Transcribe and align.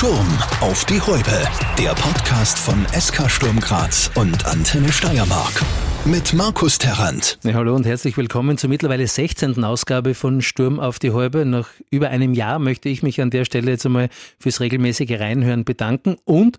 Sturm 0.00 0.38
auf 0.62 0.86
die 0.86 0.98
Häupe. 0.98 1.46
Der 1.78 1.90
Podcast 1.90 2.58
von 2.58 2.86
SK 2.98 3.30
Sturm 3.30 3.60
Graz 3.60 4.10
und 4.14 4.46
Antenne 4.46 4.90
Steiermark. 4.90 5.62
Mit 6.06 6.32
Markus 6.32 6.78
Terrant. 6.78 7.38
Ja, 7.44 7.52
hallo 7.52 7.74
und 7.74 7.84
herzlich 7.84 8.16
willkommen 8.16 8.56
zur 8.56 8.70
mittlerweile 8.70 9.06
16. 9.06 9.62
Ausgabe 9.62 10.14
von 10.14 10.40
Sturm 10.40 10.80
auf 10.80 10.98
die 10.98 11.10
Häupe. 11.10 11.44
Nach 11.44 11.68
über 11.90 12.08
einem 12.08 12.32
Jahr 12.32 12.58
möchte 12.58 12.88
ich 12.88 13.02
mich 13.02 13.20
an 13.20 13.28
der 13.28 13.44
Stelle 13.44 13.72
jetzt 13.72 13.84
einmal 13.84 14.08
fürs 14.38 14.60
regelmäßige 14.60 15.20
Reinhören 15.20 15.66
bedanken 15.66 16.16
und 16.24 16.56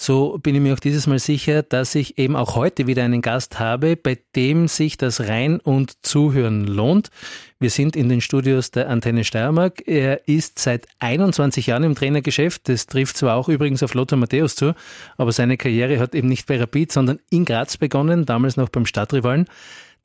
so 0.00 0.38
bin 0.42 0.54
ich 0.54 0.62
mir 0.62 0.72
auch 0.72 0.80
dieses 0.80 1.06
Mal 1.06 1.18
sicher, 1.18 1.62
dass 1.62 1.94
ich 1.94 2.16
eben 2.16 2.34
auch 2.34 2.56
heute 2.56 2.86
wieder 2.86 3.04
einen 3.04 3.20
Gast 3.20 3.58
habe, 3.58 3.96
bei 3.96 4.16
dem 4.34 4.66
sich 4.66 4.96
das 4.96 5.20
Rein- 5.20 5.60
und 5.60 6.06
Zuhören 6.06 6.66
lohnt. 6.66 7.10
Wir 7.58 7.68
sind 7.68 7.96
in 7.96 8.08
den 8.08 8.22
Studios 8.22 8.70
der 8.70 8.88
Antenne 8.88 9.24
Steiermark. 9.24 9.86
Er 9.86 10.26
ist 10.26 10.58
seit 10.58 10.86
21 11.00 11.66
Jahren 11.66 11.84
im 11.84 11.94
Trainergeschäft. 11.94 12.70
Das 12.70 12.86
trifft 12.86 13.18
zwar 13.18 13.36
auch 13.36 13.50
übrigens 13.50 13.82
auf 13.82 13.92
Lothar 13.92 14.18
Matthäus 14.18 14.56
zu, 14.56 14.74
aber 15.18 15.32
seine 15.32 15.58
Karriere 15.58 15.98
hat 15.98 16.14
eben 16.14 16.28
nicht 16.28 16.46
bei 16.46 16.58
Rapid, 16.58 16.90
sondern 16.90 17.18
in 17.28 17.44
Graz 17.44 17.76
begonnen, 17.76 18.24
damals 18.24 18.56
noch 18.56 18.70
beim 18.70 18.86
Stadtrivalen. 18.86 19.44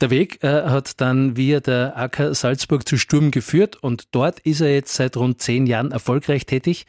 Der 0.01 0.09
Weg 0.09 0.43
äh, 0.43 0.63
hat 0.63 0.99
dann 0.99 1.37
via 1.37 1.61
der 1.61 1.95
AK 1.95 2.35
Salzburg 2.35 2.85
zu 2.85 2.97
Sturm 2.97 3.31
geführt 3.31 3.77
und 3.77 4.09
dort 4.11 4.41
ist 4.41 4.59
er 4.59 4.73
jetzt 4.73 4.93
seit 4.93 5.15
rund 5.15 5.41
zehn 5.41 5.67
Jahren 5.67 5.93
erfolgreich 5.93 6.45
tätig. 6.45 6.85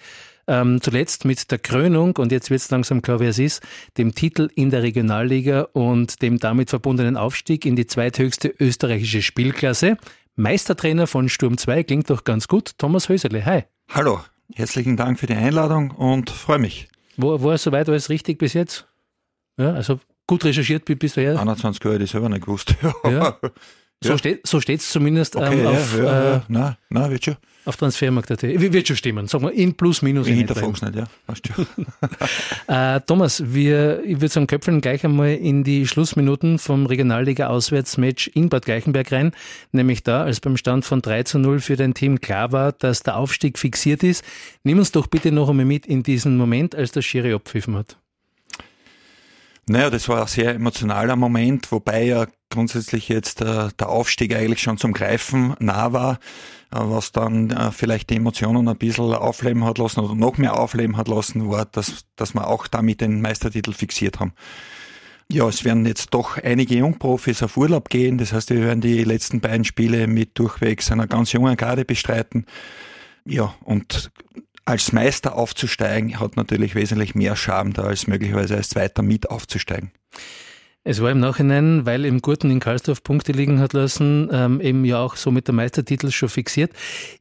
Ähm, 0.49 0.81
zuletzt 0.81 1.25
mit 1.25 1.51
der 1.51 1.59
Krönung, 1.59 2.17
und 2.17 2.31
jetzt 2.31 2.51
wird 2.51 2.61
es 2.61 2.71
langsam 2.71 3.03
klar, 3.03 3.19
wer 3.19 3.31
es 3.31 3.39
ist, 3.39 3.63
dem 3.99 4.15
Titel 4.15 4.49
in 4.55 4.71
der 4.71 4.83
Regionalliga 4.83 5.63
und 5.73 6.23
dem 6.23 6.39
damit 6.39 6.71
verbundenen 6.71 7.17
Aufstieg 7.17 7.67
in 7.67 7.75
die 7.75 7.87
zweithöchste 7.87 8.55
österreichische 8.61 9.23
Spielklasse. 9.23 9.97
Meistertrainer 10.37 11.07
von 11.07 11.29
Sturm 11.29 11.59
2 11.59 11.83
klingt 11.83 12.11
doch 12.11 12.23
ganz 12.23 12.47
gut. 12.47 12.79
Thomas 12.79 13.09
Hösele, 13.09 13.45
hi. 13.45 13.65
Hallo, 13.91 14.21
herzlichen 14.55 14.97
Dank 14.97 15.19
für 15.19 15.27
die 15.27 15.35
Einladung 15.35 15.91
und 15.91 16.31
freue 16.31 16.59
mich. 16.59 16.89
War, 17.17 17.43
war 17.43 17.59
soweit 17.59 17.89
alles 17.89 18.09
richtig 18.09 18.39
bis 18.39 18.53
jetzt? 18.53 18.87
Ja, 19.59 19.73
also 19.73 19.99
gut 20.27 20.45
recherchiert 20.45 20.85
bist 20.85 21.16
du 21.16 21.23
ja. 21.23 21.37
21 21.37 21.83
Jahre, 21.83 21.99
das 21.99 22.10
selber 22.10 22.29
nicht 22.29 22.45
gewusst. 22.45 22.77
ja. 23.05 23.38
So 24.05 24.11
ja. 24.11 24.19
steht 24.19 24.47
so 24.47 24.61
steht's 24.61 24.91
zumindest 24.91 25.37
okay, 25.37 25.59
ähm, 25.61 25.66
auf, 25.66 25.97
ja, 25.97 26.05
ja, 26.05 26.37
äh, 26.37 26.75
na, 26.91 27.11
wird 27.11 27.25
schon. 27.25 27.37
auf 27.65 27.79
Transfermarkt.at. 27.79 28.43
Wird 28.43 28.87
schon 28.87 28.97
stimmen, 28.97 29.27
sagen 29.27 29.45
wir 29.45 29.53
in 29.53 29.75
plus 29.75 30.03
minus. 30.03 30.27
Ich 30.27 30.37
hinterfrag's 30.37 30.83
nicht, 30.83 30.97
ja. 30.97 31.05
Weißt 31.27 31.49
du. 31.49 31.66
äh, 32.73 33.01
Thomas, 33.07 33.43
wir, 33.47 34.05
ich 34.05 34.16
würde 34.16 34.29
sagen, 34.29 34.47
köpfeln 34.47 34.83
gleich 34.83 35.03
einmal 35.03 35.33
in 35.33 35.65
die 35.65 35.87
Schlussminuten 35.87 36.59
vom 36.59 36.85
Regionalliga-Auswärtsmatch 36.85 38.30
in 38.35 38.51
Bad 38.51 38.66
Gleichenberg 38.66 39.11
rein, 39.11 39.33
nämlich 39.73 40.03
da, 40.03 40.25
als 40.25 40.41
beim 40.41 40.59
Stand 40.59 40.85
von 40.85 41.01
3 41.01 41.23
zu 41.23 41.38
0 41.38 41.60
für 41.60 41.77
dein 41.77 41.95
Team 41.95 42.21
klar 42.21 42.53
war, 42.53 42.73
dass 42.73 43.03
der 43.03 43.16
Aufstieg 43.16 43.59
fixiert 43.59 44.03
ist. 44.03 44.23
Nimm 44.63 44.79
uns 44.79 44.93
doch 44.93 45.07
bitte 45.07 45.33
noch 45.33 45.49
einmal 45.49 45.65
mit 45.65 45.87
in 45.87 46.03
diesen 46.03 46.37
Moment, 46.37 46.75
als 46.75 46.93
der 46.93 47.01
Schiri 47.01 47.33
abpfiffen 47.33 47.75
hat. 47.77 47.97
Naja, 49.69 49.91
das 49.91 50.09
war 50.09 50.21
ein 50.21 50.27
sehr 50.29 50.55
emotionaler 50.55 51.17
Moment, 51.17 51.73
wobei 51.73 52.05
ja 52.05 52.27
grundsätzlich 52.51 53.09
jetzt 53.09 53.41
äh, 53.41 53.69
der 53.79 53.89
Aufstieg 53.89 54.35
eigentlich 54.35 54.63
schon 54.63 54.79
zum 54.79 54.93
Greifen 54.93 55.57
nah 55.59 55.93
war, 55.93 56.21
äh, 56.71 56.79
was 56.79 57.11
dann 57.11 57.51
äh, 57.51 57.73
vielleicht 57.73 58.11
die 58.11 58.17
Emotionen 58.17 58.69
ein 58.69 58.77
bisschen 58.77 59.13
aufleben 59.13 59.65
hat 59.65 59.79
lassen 59.79 60.01
oder 60.01 60.15
noch 60.15 60.39
mehr 60.39 60.57
aufleben 60.57 60.97
hat 60.97 61.09
lassen, 61.09 61.51
war, 61.51 61.65
dass, 61.65 62.05
dass 62.15 62.35
wir 62.35 62.47
auch 62.47 62.69
damit 62.69 63.01
den 63.01 63.21
Meistertitel 63.21 63.73
fixiert 63.73 64.21
haben. 64.21 64.34
Ja, 65.28 65.49
es 65.49 65.65
werden 65.65 65.84
jetzt 65.84 66.15
doch 66.15 66.39
einige 66.39 66.77
Jungprofis 66.77 67.43
auf 67.43 67.56
Urlaub 67.56 67.89
gehen. 67.89 68.19
Das 68.19 68.33
heißt, 68.33 68.50
wir 68.50 68.62
werden 68.62 68.81
die 68.81 69.03
letzten 69.03 69.41
beiden 69.41 69.65
Spiele 69.65 70.06
mit 70.06 70.39
durchwegs 70.39 70.93
einer 70.93 71.09
ganz 71.09 71.33
jungen 71.33 71.56
Garde 71.56 71.84
bestreiten. 71.84 72.47
Ja, 73.25 73.53
und 73.65 74.12
als 74.67 74.93
Meister 74.93 75.37
aufzusteigen, 75.37 76.21
hat 76.21 76.37
natürlich 76.37 76.75
wesentlich 76.75 77.15
mehr 77.15 77.37
Charme 77.37 77.72
da, 77.72 77.84
als 77.84 78.06
möglicherweise 78.06 78.56
als 78.56 78.69
Zweiter 78.69 79.03
mit 79.03 79.31
aufzusteigen. 79.31 79.93
Es 80.83 81.00
war 81.00 81.11
im 81.11 81.19
Nachhinein, 81.19 81.87
weil 81.87 82.05
im 82.05 82.21
Gurten 82.21 82.50
in 82.50 82.61
Karlsdorf 82.61 83.03
Punkte 83.03 83.32
liegen 83.32 83.59
hat 83.59 83.72
lassen, 83.72 84.28
ähm, 84.31 84.60
eben 84.60 84.84
ja 84.84 85.00
auch 85.00 85.16
so 85.16 85.31
mit 85.31 85.49
der 85.49 85.55
Meistertitel 85.55 86.10
schon 86.10 86.28
fixiert. 86.28 86.72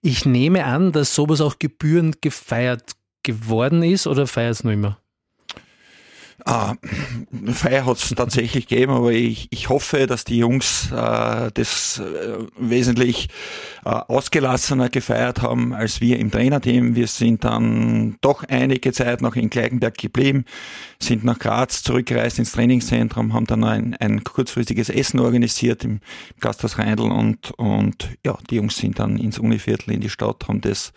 Ich 0.01 0.25
nehme 0.25 0.65
an, 0.65 0.91
dass 0.91 1.15
sowas 1.15 1.41
auch 1.41 1.57
gebührend 1.57 2.21
gefeiert 2.21 2.91
geworden 3.23 3.81
ist 3.81 4.05
oder 4.05 4.27
feiert 4.27 4.51
es 4.51 4.63
noch 4.63 4.71
immer? 4.71 4.99
Ah, 6.47 6.75
Feier 7.53 7.87
hat 7.87 7.97
es 7.97 8.09
tatsächlich 8.09 8.67
gegeben, 8.67 8.91
aber 8.91 9.11
ich, 9.11 9.47
ich 9.49 9.69
hoffe, 9.69 10.05
dass 10.05 10.25
die 10.25 10.37
Jungs 10.37 10.91
äh, 10.91 11.49
das 11.51 11.97
äh, 11.97 12.37
wesentlich 12.55 13.29
äh, 13.83 13.89
ausgelassener 13.89 14.89
gefeiert 14.89 15.41
haben 15.41 15.73
als 15.73 16.01
wir 16.01 16.19
im 16.19 16.29
Trainerteam. 16.29 16.95
Wir 16.95 17.07
sind 17.07 17.45
dann 17.45 18.17
doch 18.21 18.43
einige 18.43 18.93
Zeit 18.93 19.23
noch 19.23 19.35
in 19.35 19.49
Gleigenberg 19.49 19.97
geblieben, 19.97 20.45
sind 20.99 21.23
nach 21.23 21.39
Graz 21.39 21.81
zurückgereist 21.81 22.37
ins 22.37 22.51
Trainingszentrum, 22.51 23.33
haben 23.33 23.47
dann 23.47 23.63
ein, 23.63 23.95
ein 23.95 24.23
kurzfristiges 24.23 24.89
Essen 24.89 25.19
organisiert 25.21 25.83
im 25.83 25.99
Gasthaus 26.41 26.77
Reindl 26.77 27.11
und, 27.11 27.53
und 27.57 28.11
ja, 28.23 28.37
die 28.51 28.57
Jungs 28.57 28.75
sind 28.77 28.99
dann 28.99 29.17
ins 29.17 29.39
Univiertel 29.39 29.95
in 29.95 30.01
die 30.01 30.11
Stadt, 30.11 30.47
haben 30.47 30.61
das, 30.61 30.93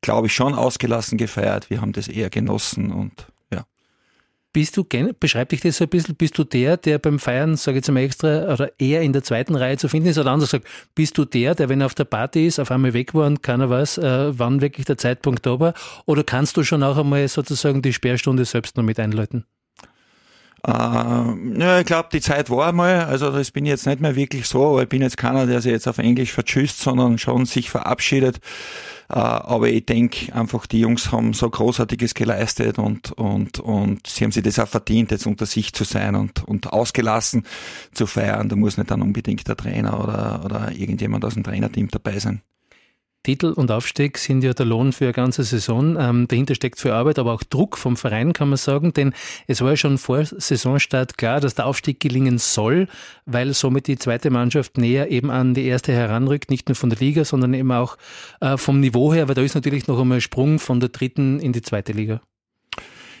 glaube 0.00 0.26
ich, 0.26 0.34
schon 0.34 0.52
ausgelassen 0.52 1.16
gefeiert. 1.16 1.70
Wir 1.70 1.80
haben 1.80 1.92
das 1.92 2.08
eher 2.08 2.28
genossen 2.28 2.90
und 2.90 3.30
bist 4.52 4.76
du, 4.76 4.84
beschreib 5.18 5.50
dich 5.50 5.60
das 5.60 5.76
so 5.76 5.84
ein 5.84 5.88
bisschen, 5.90 6.16
bist 6.16 6.36
du 6.36 6.44
der, 6.44 6.76
der 6.76 6.98
beim 6.98 7.18
Feiern, 7.18 7.56
sage 7.56 7.78
ich 7.78 7.86
jetzt 7.86 7.92
mal 7.92 8.00
extra, 8.00 8.52
oder 8.52 8.72
eher 8.78 9.02
in 9.02 9.12
der 9.12 9.22
zweiten 9.22 9.54
Reihe 9.54 9.76
zu 9.76 9.88
finden 9.88 10.08
ist? 10.08 10.18
Oder 10.18 10.32
anders 10.32 10.50
gesagt, 10.50 10.68
bist 10.94 11.16
du 11.18 11.24
der, 11.24 11.54
der, 11.54 11.68
wenn 11.68 11.80
er 11.80 11.86
auf 11.86 11.94
der 11.94 12.04
Party 12.04 12.46
ist, 12.46 12.58
auf 12.58 12.70
einmal 12.70 12.92
weg 12.92 13.14
war 13.14 13.26
und 13.26 13.42
keiner 13.42 13.70
weiß, 13.70 13.98
äh, 13.98 14.38
wann 14.38 14.60
wirklich 14.60 14.86
der 14.86 14.98
Zeitpunkt 14.98 15.46
da 15.46 15.60
war? 15.60 15.74
Oder 16.06 16.24
kannst 16.24 16.56
du 16.56 16.64
schon 16.64 16.82
auch 16.82 16.96
einmal 16.96 17.26
sozusagen 17.28 17.82
die 17.82 17.92
Sperrstunde 17.92 18.44
selbst 18.44 18.76
noch 18.76 18.84
mit 18.84 18.98
einläuten? 18.98 19.44
Äh, 20.66 20.70
ja, 20.70 21.80
ich 21.80 21.86
glaube, 21.86 22.10
die 22.12 22.20
Zeit 22.20 22.50
war 22.50 22.68
einmal, 22.68 23.04
also 23.04 23.30
das 23.30 23.50
bin 23.50 23.64
ich 23.64 23.70
jetzt 23.70 23.86
nicht 23.86 24.00
mehr 24.00 24.14
wirklich 24.14 24.46
so, 24.46 24.70
aber 24.70 24.82
ich 24.82 24.88
bin 24.88 25.00
jetzt 25.00 25.16
keiner, 25.16 25.46
der 25.46 25.62
sich 25.62 25.72
jetzt 25.72 25.88
auf 25.88 25.98
Englisch 25.98 26.32
vertschüsst, 26.32 26.80
sondern 26.80 27.18
schon 27.18 27.46
sich 27.46 27.70
verabschiedet. 27.70 28.40
Äh, 29.08 29.14
aber 29.14 29.68
ich 29.68 29.86
denke 29.86 30.34
einfach, 30.34 30.66
die 30.66 30.80
Jungs 30.80 31.12
haben 31.12 31.32
so 31.32 31.48
Großartiges 31.48 32.14
geleistet 32.14 32.78
und, 32.78 33.12
und, 33.12 33.58
und 33.58 34.06
sie 34.06 34.24
haben 34.24 34.32
sich 34.32 34.42
das 34.42 34.58
auch 34.58 34.68
verdient, 34.68 35.10
jetzt 35.10 35.26
unter 35.26 35.46
sich 35.46 35.72
zu 35.72 35.84
sein 35.84 36.14
und, 36.14 36.44
und 36.44 36.72
ausgelassen 36.72 37.44
zu 37.92 38.06
feiern. 38.06 38.48
Da 38.48 38.56
muss 38.56 38.76
nicht 38.76 38.90
dann 38.90 39.02
unbedingt 39.02 39.48
der 39.48 39.56
Trainer 39.56 39.98
oder, 39.98 40.42
oder 40.44 40.72
irgendjemand 40.72 41.24
aus 41.24 41.34
dem 41.34 41.42
Trainerteam 41.42 41.88
dabei 41.88 42.18
sein. 42.18 42.42
Titel 43.22 43.48
und 43.48 43.70
Aufstieg 43.70 44.16
sind 44.16 44.42
ja 44.42 44.54
der 44.54 44.64
Lohn 44.64 44.92
für 44.92 45.04
eine 45.04 45.12
ganze 45.12 45.44
Saison. 45.44 45.96
Ähm, 45.98 46.26
dahinter 46.26 46.54
steckt 46.54 46.80
viel 46.80 46.92
Arbeit, 46.92 47.18
aber 47.18 47.34
auch 47.34 47.42
Druck 47.42 47.76
vom 47.76 47.96
Verein, 47.96 48.32
kann 48.32 48.48
man 48.48 48.56
sagen. 48.56 48.94
Denn 48.94 49.12
es 49.46 49.60
war 49.60 49.70
ja 49.70 49.76
schon 49.76 49.98
vor 49.98 50.24
Saisonstart 50.24 51.18
klar, 51.18 51.40
dass 51.40 51.54
der 51.54 51.66
Aufstieg 51.66 52.00
gelingen 52.00 52.38
soll, 52.38 52.88
weil 53.26 53.52
somit 53.52 53.88
die 53.88 53.98
zweite 53.98 54.30
Mannschaft 54.30 54.78
näher 54.78 55.10
eben 55.10 55.30
an 55.30 55.52
die 55.52 55.66
erste 55.66 55.92
heranrückt. 55.92 56.50
Nicht 56.50 56.68
nur 56.68 56.76
von 56.76 56.88
der 56.88 56.98
Liga, 56.98 57.24
sondern 57.24 57.52
eben 57.52 57.72
auch 57.72 57.96
äh, 58.40 58.56
vom 58.56 58.80
Niveau 58.80 59.12
her, 59.12 59.28
weil 59.28 59.34
da 59.34 59.42
ist 59.42 59.54
natürlich 59.54 59.86
noch 59.86 60.00
einmal 60.00 60.18
ein 60.18 60.22
Sprung 60.22 60.58
von 60.58 60.80
der 60.80 60.88
dritten 60.88 61.40
in 61.40 61.52
die 61.52 61.62
zweite 61.62 61.92
Liga. 61.92 62.22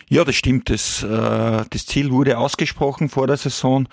Ja, 0.08 0.24
das 0.24 0.34
stimmt. 0.34 0.70
Das, 0.70 1.02
äh, 1.02 1.64
das 1.70 1.86
Ziel 1.86 2.10
wurde 2.10 2.38
ausgesprochen 2.38 3.08
vor 3.08 3.26
der 3.26 3.36
Saison. 3.36 3.86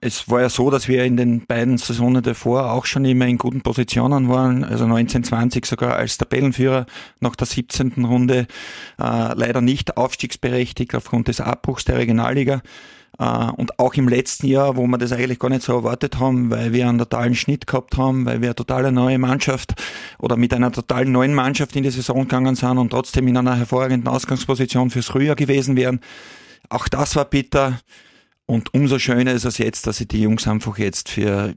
Es 0.00 0.30
war 0.30 0.40
ja 0.40 0.48
so, 0.48 0.70
dass 0.70 0.86
wir 0.86 1.04
in 1.04 1.16
den 1.16 1.44
beiden 1.46 1.76
Saisonen 1.76 2.22
davor 2.22 2.72
auch 2.72 2.86
schon 2.86 3.04
immer 3.04 3.26
in 3.26 3.36
guten 3.36 3.62
Positionen 3.62 4.28
waren, 4.28 4.62
also 4.62 4.84
1920 4.84 5.66
sogar 5.66 5.96
als 5.96 6.18
Tabellenführer 6.18 6.86
nach 7.18 7.34
der 7.34 7.48
17. 7.48 8.04
Runde, 8.04 8.46
äh, 9.00 9.34
leider 9.34 9.60
nicht 9.60 9.96
aufstiegsberechtigt 9.96 10.94
aufgrund 10.94 11.26
des 11.26 11.40
Abbruchs 11.40 11.84
der 11.84 11.98
Regionalliga. 11.98 12.62
Uh, 13.20 13.50
und 13.56 13.80
auch 13.80 13.94
im 13.94 14.06
letzten 14.06 14.46
Jahr, 14.46 14.76
wo 14.76 14.86
wir 14.86 14.96
das 14.96 15.10
eigentlich 15.10 15.40
gar 15.40 15.48
nicht 15.48 15.62
so 15.62 15.72
erwartet 15.72 16.20
haben, 16.20 16.50
weil 16.50 16.72
wir 16.72 16.88
einen 16.88 16.98
totalen 16.98 17.34
Schnitt 17.34 17.66
gehabt 17.66 17.96
haben, 17.96 18.24
weil 18.26 18.40
wir 18.42 18.50
eine 18.50 18.54
totale 18.54 18.92
neue 18.92 19.18
Mannschaft 19.18 19.74
oder 20.20 20.36
mit 20.36 20.54
einer 20.54 20.70
total 20.70 21.04
neuen 21.04 21.34
Mannschaft 21.34 21.74
in 21.74 21.82
die 21.82 21.90
Saison 21.90 22.22
gegangen 22.22 22.54
sind 22.54 22.78
und 22.78 22.90
trotzdem 22.90 23.26
in 23.26 23.36
einer 23.36 23.56
hervorragenden 23.56 24.06
Ausgangsposition 24.06 24.90
fürs 24.90 25.06
Frühjahr 25.06 25.34
gewesen 25.34 25.74
wären. 25.74 25.98
Auch 26.68 26.86
das 26.86 27.16
war 27.16 27.24
bitter. 27.24 27.80
Und 28.50 28.72
umso 28.72 28.98
schöner 28.98 29.32
ist 29.32 29.44
es 29.44 29.58
jetzt, 29.58 29.86
dass 29.86 29.98
sie 29.98 30.08
die 30.08 30.22
Jungs 30.22 30.48
einfach 30.48 30.78
jetzt 30.78 31.10
für, 31.10 31.54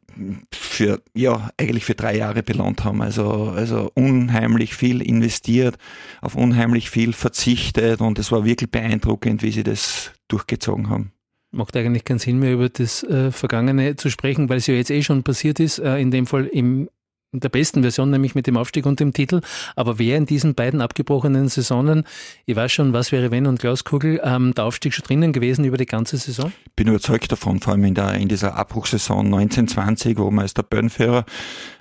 für, 0.53 1.01
ja, 1.13 1.49
eigentlich 1.57 1.85
für 1.85 1.95
drei 1.95 2.17
Jahre 2.17 2.43
belohnt 2.43 2.83
haben. 2.83 3.01
Also, 3.01 3.53
also 3.55 3.89
unheimlich 3.95 4.75
viel 4.75 5.01
investiert, 5.01 5.77
auf 6.19 6.35
unheimlich 6.35 6.89
viel 6.89 7.13
verzichtet 7.13 8.01
und 8.01 8.19
es 8.19 8.29
war 8.33 8.43
wirklich 8.43 8.69
beeindruckend, 8.71 9.41
wie 9.41 9.51
sie 9.51 9.63
das 9.63 10.11
durchgezogen 10.27 10.89
haben. 10.89 11.13
Macht 11.51 11.77
eigentlich 11.77 12.03
keinen 12.03 12.19
Sinn 12.19 12.39
mehr 12.39 12.51
über 12.51 12.67
das 12.67 13.03
äh, 13.03 13.31
Vergangene 13.31 13.95
zu 13.95 14.09
sprechen, 14.09 14.49
weil 14.49 14.57
es 14.57 14.67
ja 14.67 14.73
jetzt 14.73 14.91
eh 14.91 15.01
schon 15.01 15.23
passiert 15.23 15.61
ist, 15.61 15.79
äh, 15.79 15.97
in 15.97 16.11
dem 16.11 16.27
Fall 16.27 16.45
im 16.45 16.89
der 17.33 17.50
besten 17.50 17.81
Version, 17.81 18.10
nämlich 18.10 18.36
mit 18.36 18.45
dem 18.45 18.57
Aufstieg 18.57 18.86
und 18.86 19.00
dem 19.00 19.13
Titel. 19.13 19.39
Aber 19.78 20.00
wer 20.00 20.18
in 20.18 20.25
diesen 20.25 20.54
beiden 20.54 20.81
abgebrochenen 20.81 21.48
Saisonen, 21.48 22.04
ich 22.45 22.56
weiß 22.57 22.72
schon, 22.72 22.92
was 22.92 23.13
wäre 23.13 23.31
wenn 23.31 23.45
und 23.45 23.60
Glauskugel, 23.60 24.19
ähm, 24.24 24.54
der 24.54 24.66
Aufstieg 24.66 24.94
schon 24.94 25.06
drinnen 25.06 25.31
gewesen 25.31 25.63
über 25.63 25.78
die 25.78 25.86
ganze 25.86 26.18
Saison? 26.18 26.51
Ich 26.66 26.74
bin 26.74 26.89
überzeugt 26.89 27.31
davon, 27.31 27.62
vor 27.62 27.74
allem 27.74 27.86
in, 27.86 27.95
der, 27.95 28.16
in 28.16 28.28
dieser 28.28 28.56
Abbruchsaison 28.56 29.25
1920, 29.28 30.18
wo 30.18 30.30
wir 30.30 30.42
als 30.42 30.54
der 30.54 30.63
Bönnführer 30.63 31.25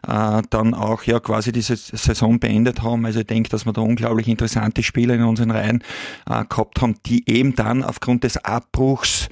äh, 0.07 0.43
dann 0.51 0.75
auch 0.75 1.03
ja 1.03 1.19
quasi 1.19 1.51
diese 1.51 1.77
Saison 1.77 2.39
beendet 2.39 2.83
haben. 2.83 3.05
Also 3.05 3.21
ich 3.21 3.27
denke, 3.27 3.51
dass 3.51 3.67
wir 3.67 3.73
da 3.73 3.81
unglaublich 3.81 4.29
interessante 4.29 4.85
Spieler 4.85 5.15
in 5.15 5.25
unseren 5.25 5.51
Reihen 5.51 5.83
äh, 6.29 6.45
gehabt 6.45 6.81
haben, 6.81 6.95
die 7.07 7.29
eben 7.29 7.57
dann 7.57 7.83
aufgrund 7.83 8.23
des 8.23 8.37
Abbruchs 8.37 9.29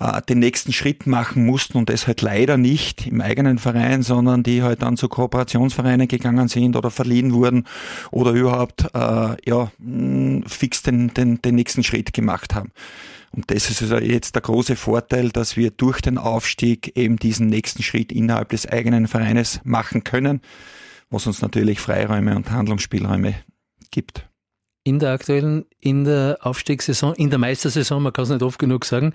äh, 0.00 0.22
den 0.22 0.38
nächsten 0.38 0.72
Schritt 0.72 1.06
machen 1.06 1.44
mussten 1.44 1.76
und 1.76 1.90
das 1.90 2.06
halt 2.06 2.22
leider 2.22 2.56
nicht 2.56 3.06
im 3.06 3.20
eigenen 3.20 3.58
Verein, 3.58 4.02
sondern 4.02 4.42
die 4.42 4.62
halt 4.62 4.80
dann 4.80 4.96
zu 4.96 5.08
Kooperationsvereinen 5.58 6.08
gegangen 6.08 6.48
sind 6.48 6.76
oder 6.76 6.90
verliehen 6.90 7.32
wurden 7.32 7.64
oder 8.10 8.32
überhaupt 8.32 8.86
äh, 8.94 9.36
ja 9.44 9.70
fix 10.46 10.82
den, 10.82 11.12
den, 11.14 11.42
den 11.42 11.54
nächsten 11.54 11.82
Schritt 11.82 12.12
gemacht 12.12 12.54
haben. 12.54 12.70
Und 13.30 13.50
das 13.50 13.68
ist 13.70 13.82
also 13.82 13.98
jetzt 13.98 14.34
der 14.34 14.42
große 14.42 14.76
Vorteil, 14.76 15.28
dass 15.30 15.56
wir 15.56 15.70
durch 15.70 16.00
den 16.00 16.16
Aufstieg 16.16 16.96
eben 16.96 17.16
diesen 17.16 17.48
nächsten 17.48 17.82
Schritt 17.82 18.10
innerhalb 18.10 18.48
des 18.50 18.66
eigenen 18.66 19.06
Vereines 19.06 19.60
machen 19.64 20.02
können, 20.02 20.40
was 21.10 21.26
uns 21.26 21.42
natürlich 21.42 21.80
Freiräume 21.80 22.34
und 22.36 22.50
Handlungsspielräume 22.50 23.34
gibt 23.90 24.27
in 24.88 24.98
der 24.98 25.12
aktuellen, 25.12 25.66
in 25.80 26.04
der 26.04 26.38
Aufstiegssaison, 26.40 27.14
in 27.14 27.28
der 27.28 27.38
Meistersaison, 27.38 28.02
man 28.02 28.12
kann 28.12 28.24
es 28.24 28.30
nicht 28.30 28.42
oft 28.42 28.58
genug 28.58 28.86
sagen, 28.86 29.12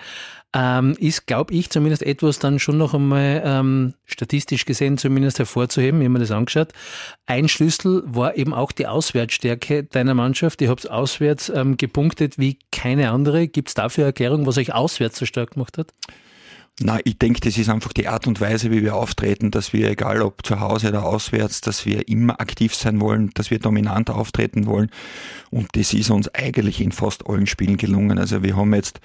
ähm, 0.53 0.95
ist, 0.99 1.25
glaube 1.25 1.51
ich, 1.51 1.71
zumindest 1.71 2.03
etwas 2.03 2.37
dann 2.37 2.59
schon 2.59 2.77
noch 2.77 2.93
einmal 2.93 3.41
ähm, 3.43 3.95
statistisch 4.05 4.65
gesehen 4.65 4.99
zumindest 4.99 5.39
hervorzuheben, 5.39 5.99
wenn 5.99 6.11
man 6.11 6.21
das 6.21 6.29
angeschaut. 6.29 6.73
Ein 7.25 7.49
Schlüssel 7.49 8.03
war 8.05 8.37
eben 8.37 8.53
auch 8.53 8.71
die 8.71 8.85
Auswärtsstärke 8.85 9.83
deiner 9.83 10.13
Mannschaft. 10.13 10.61
Ihr 10.61 10.69
habt 10.69 10.89
auswärts 10.89 11.49
ähm, 11.49 11.75
gepunktet 11.77 12.37
wie 12.37 12.59
keine 12.71 13.09
andere. 13.09 13.47
Gibt 13.47 13.69
es 13.69 13.73
dafür 13.73 14.05
Erklärung, 14.05 14.45
was 14.45 14.59
euch 14.59 14.73
auswärts 14.73 15.17
so 15.17 15.25
stark 15.25 15.51
gemacht 15.51 15.79
hat? 15.79 15.91
Na, 16.79 16.99
ich 17.03 17.19
denke, 17.19 17.39
das 17.39 17.57
ist 17.59 17.69
einfach 17.69 17.93
die 17.93 18.07
Art 18.07 18.25
und 18.25 18.41
Weise, 18.41 18.71
wie 18.71 18.81
wir 18.81 18.95
auftreten, 18.95 19.51
dass 19.51 19.73
wir, 19.73 19.91
egal 19.91 20.23
ob 20.23 20.43
zu 20.43 20.59
Hause 20.59 20.89
oder 20.89 21.05
auswärts, 21.05 21.61
dass 21.61 21.85
wir 21.85 22.07
immer 22.07 22.41
aktiv 22.41 22.73
sein 22.73 22.99
wollen, 22.99 23.29
dass 23.35 23.51
wir 23.51 23.59
dominant 23.59 24.09
auftreten 24.09 24.65
wollen. 24.65 24.89
Und 25.51 25.67
das 25.73 25.93
ist 25.93 26.09
uns 26.09 26.33
eigentlich 26.33 26.81
in 26.81 26.91
fast 26.91 27.29
allen 27.29 27.45
Spielen 27.45 27.77
gelungen. 27.77 28.17
Also 28.17 28.41
wir 28.41 28.55
haben 28.55 28.73
jetzt 28.73 29.01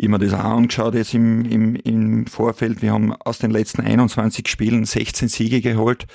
immer 0.00 0.18
das 0.18 0.32
auch 0.32 0.44
angeschaut 0.44 0.94
jetzt 0.94 1.14
im, 1.14 1.44
im, 1.44 1.74
im 1.76 2.26
Vorfeld. 2.26 2.82
Wir 2.82 2.92
haben 2.92 3.12
aus 3.12 3.38
den 3.38 3.50
letzten 3.50 3.82
21 3.82 4.48
Spielen 4.48 4.84
16 4.84 5.28
Siege 5.28 5.60
geholt, 5.60 6.06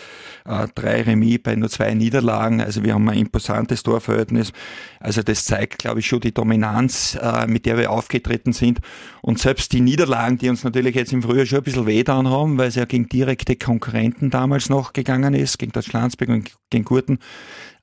äh, 0.46 0.68
drei 0.76 1.02
Remis 1.04 1.40
bei 1.44 1.56
nur 1.56 1.70
zwei 1.70 1.94
Niederlagen. 1.94 2.62
Also 2.62 2.84
wir 2.84 2.94
haben 2.94 3.08
ein 3.10 3.18
imposantes 3.18 3.84
Torverhältnis. 3.84 4.52
Also 5.00 5.22
das 5.24 5.46
zeigt, 5.46 5.80
glaube 5.80 6.00
ich, 6.00 6.08
schon 6.08 6.20
die 6.20 6.34
Dominanz, 6.34 7.18
äh, 7.22 7.48
mit 7.48 7.66
der 7.66 7.78
wir 7.78 7.92
aufgetreten 7.92 8.54
sind. 8.54 8.80
Und 9.22 9.40
selbst 9.40 9.72
die 9.74 9.82
Niederlagen, 9.82 10.38
die 10.38 10.50
uns 10.50 10.64
natürlich 10.64 10.96
jetzt 10.96 11.14
im 11.14 11.22
Frühjahr 11.22 11.46
schon 11.46 11.60
ein 11.60 11.64
bisschen 11.64 11.86
wehgetan 11.86 12.30
haben, 12.30 12.58
weil 12.58 12.70
es 12.70 12.76
ja 12.76 12.86
gegen 12.86 13.08
direkte 13.08 13.56
Konkurrenten 13.56 14.30
damals 14.30 14.70
noch 14.70 14.94
gegangen 14.94 15.34
ist, 15.34 15.60
gegen 15.60 15.72
das 15.72 15.86
Schlanzberg 15.86 16.30
und 16.30 16.52
gegen 16.70 16.86
Gurten. 16.86 17.20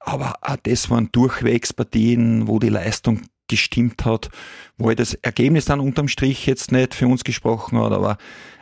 Aber 0.00 0.34
auch 0.42 0.56
das 0.62 0.90
waren 0.90 1.10
durchwegs 1.12 1.72
Partien, 1.72 2.48
wo 2.48 2.58
die 2.58 2.68
Leistung 2.68 3.22
gestimmt 3.52 4.06
hat, 4.06 4.30
wo 4.78 4.90
das 4.92 5.12
Ergebnis 5.14 5.66
dann 5.66 5.80
unterm 5.80 6.08
Strich 6.08 6.46
jetzt 6.46 6.72
nicht 6.72 6.94
für 6.94 7.06
uns 7.06 7.22
gesprochen 7.22 7.78
hat, 7.78 7.92
aber 7.92 8.16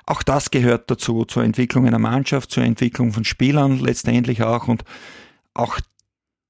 auch 0.04 0.24
das 0.24 0.50
gehört 0.50 0.90
dazu, 0.90 1.24
zur 1.24 1.44
Entwicklung 1.44 1.86
einer 1.86 2.00
Mannschaft, 2.00 2.50
zur 2.50 2.64
Entwicklung 2.64 3.12
von 3.12 3.24
Spielern 3.24 3.78
letztendlich 3.78 4.42
auch 4.42 4.66
und 4.66 4.82
auch 5.54 5.78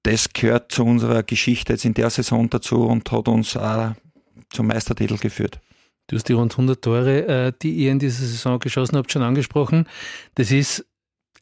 das 0.03 0.33
gehört 0.33 0.73
zu 0.73 0.85
unserer 0.85 1.23
Geschichte 1.23 1.75
jetzt 1.75 1.85
in 1.85 1.93
der 1.93 2.09
Saison 2.09 2.49
dazu 2.49 2.87
und 2.87 3.13
hat 3.13 3.29
uns 3.29 3.59
auch 3.59 3.93
zum 4.49 4.69
Meistertitel 4.69 5.19
geführt. 5.19 5.61
Du 6.07 6.17
hast 6.17 6.29
die 6.29 6.33
rund 6.33 6.53
100 6.53 6.83
Tore, 6.83 7.27
äh, 7.27 7.53
die 7.61 7.73
ihr 7.73 7.93
in 7.93 7.99
dieser 7.99 8.25
Saison 8.25 8.59
geschossen 8.59 8.97
habt, 8.97 9.13
schon 9.13 9.23
angesprochen. 9.23 9.87
Das 10.37 10.51
ist 10.51 10.87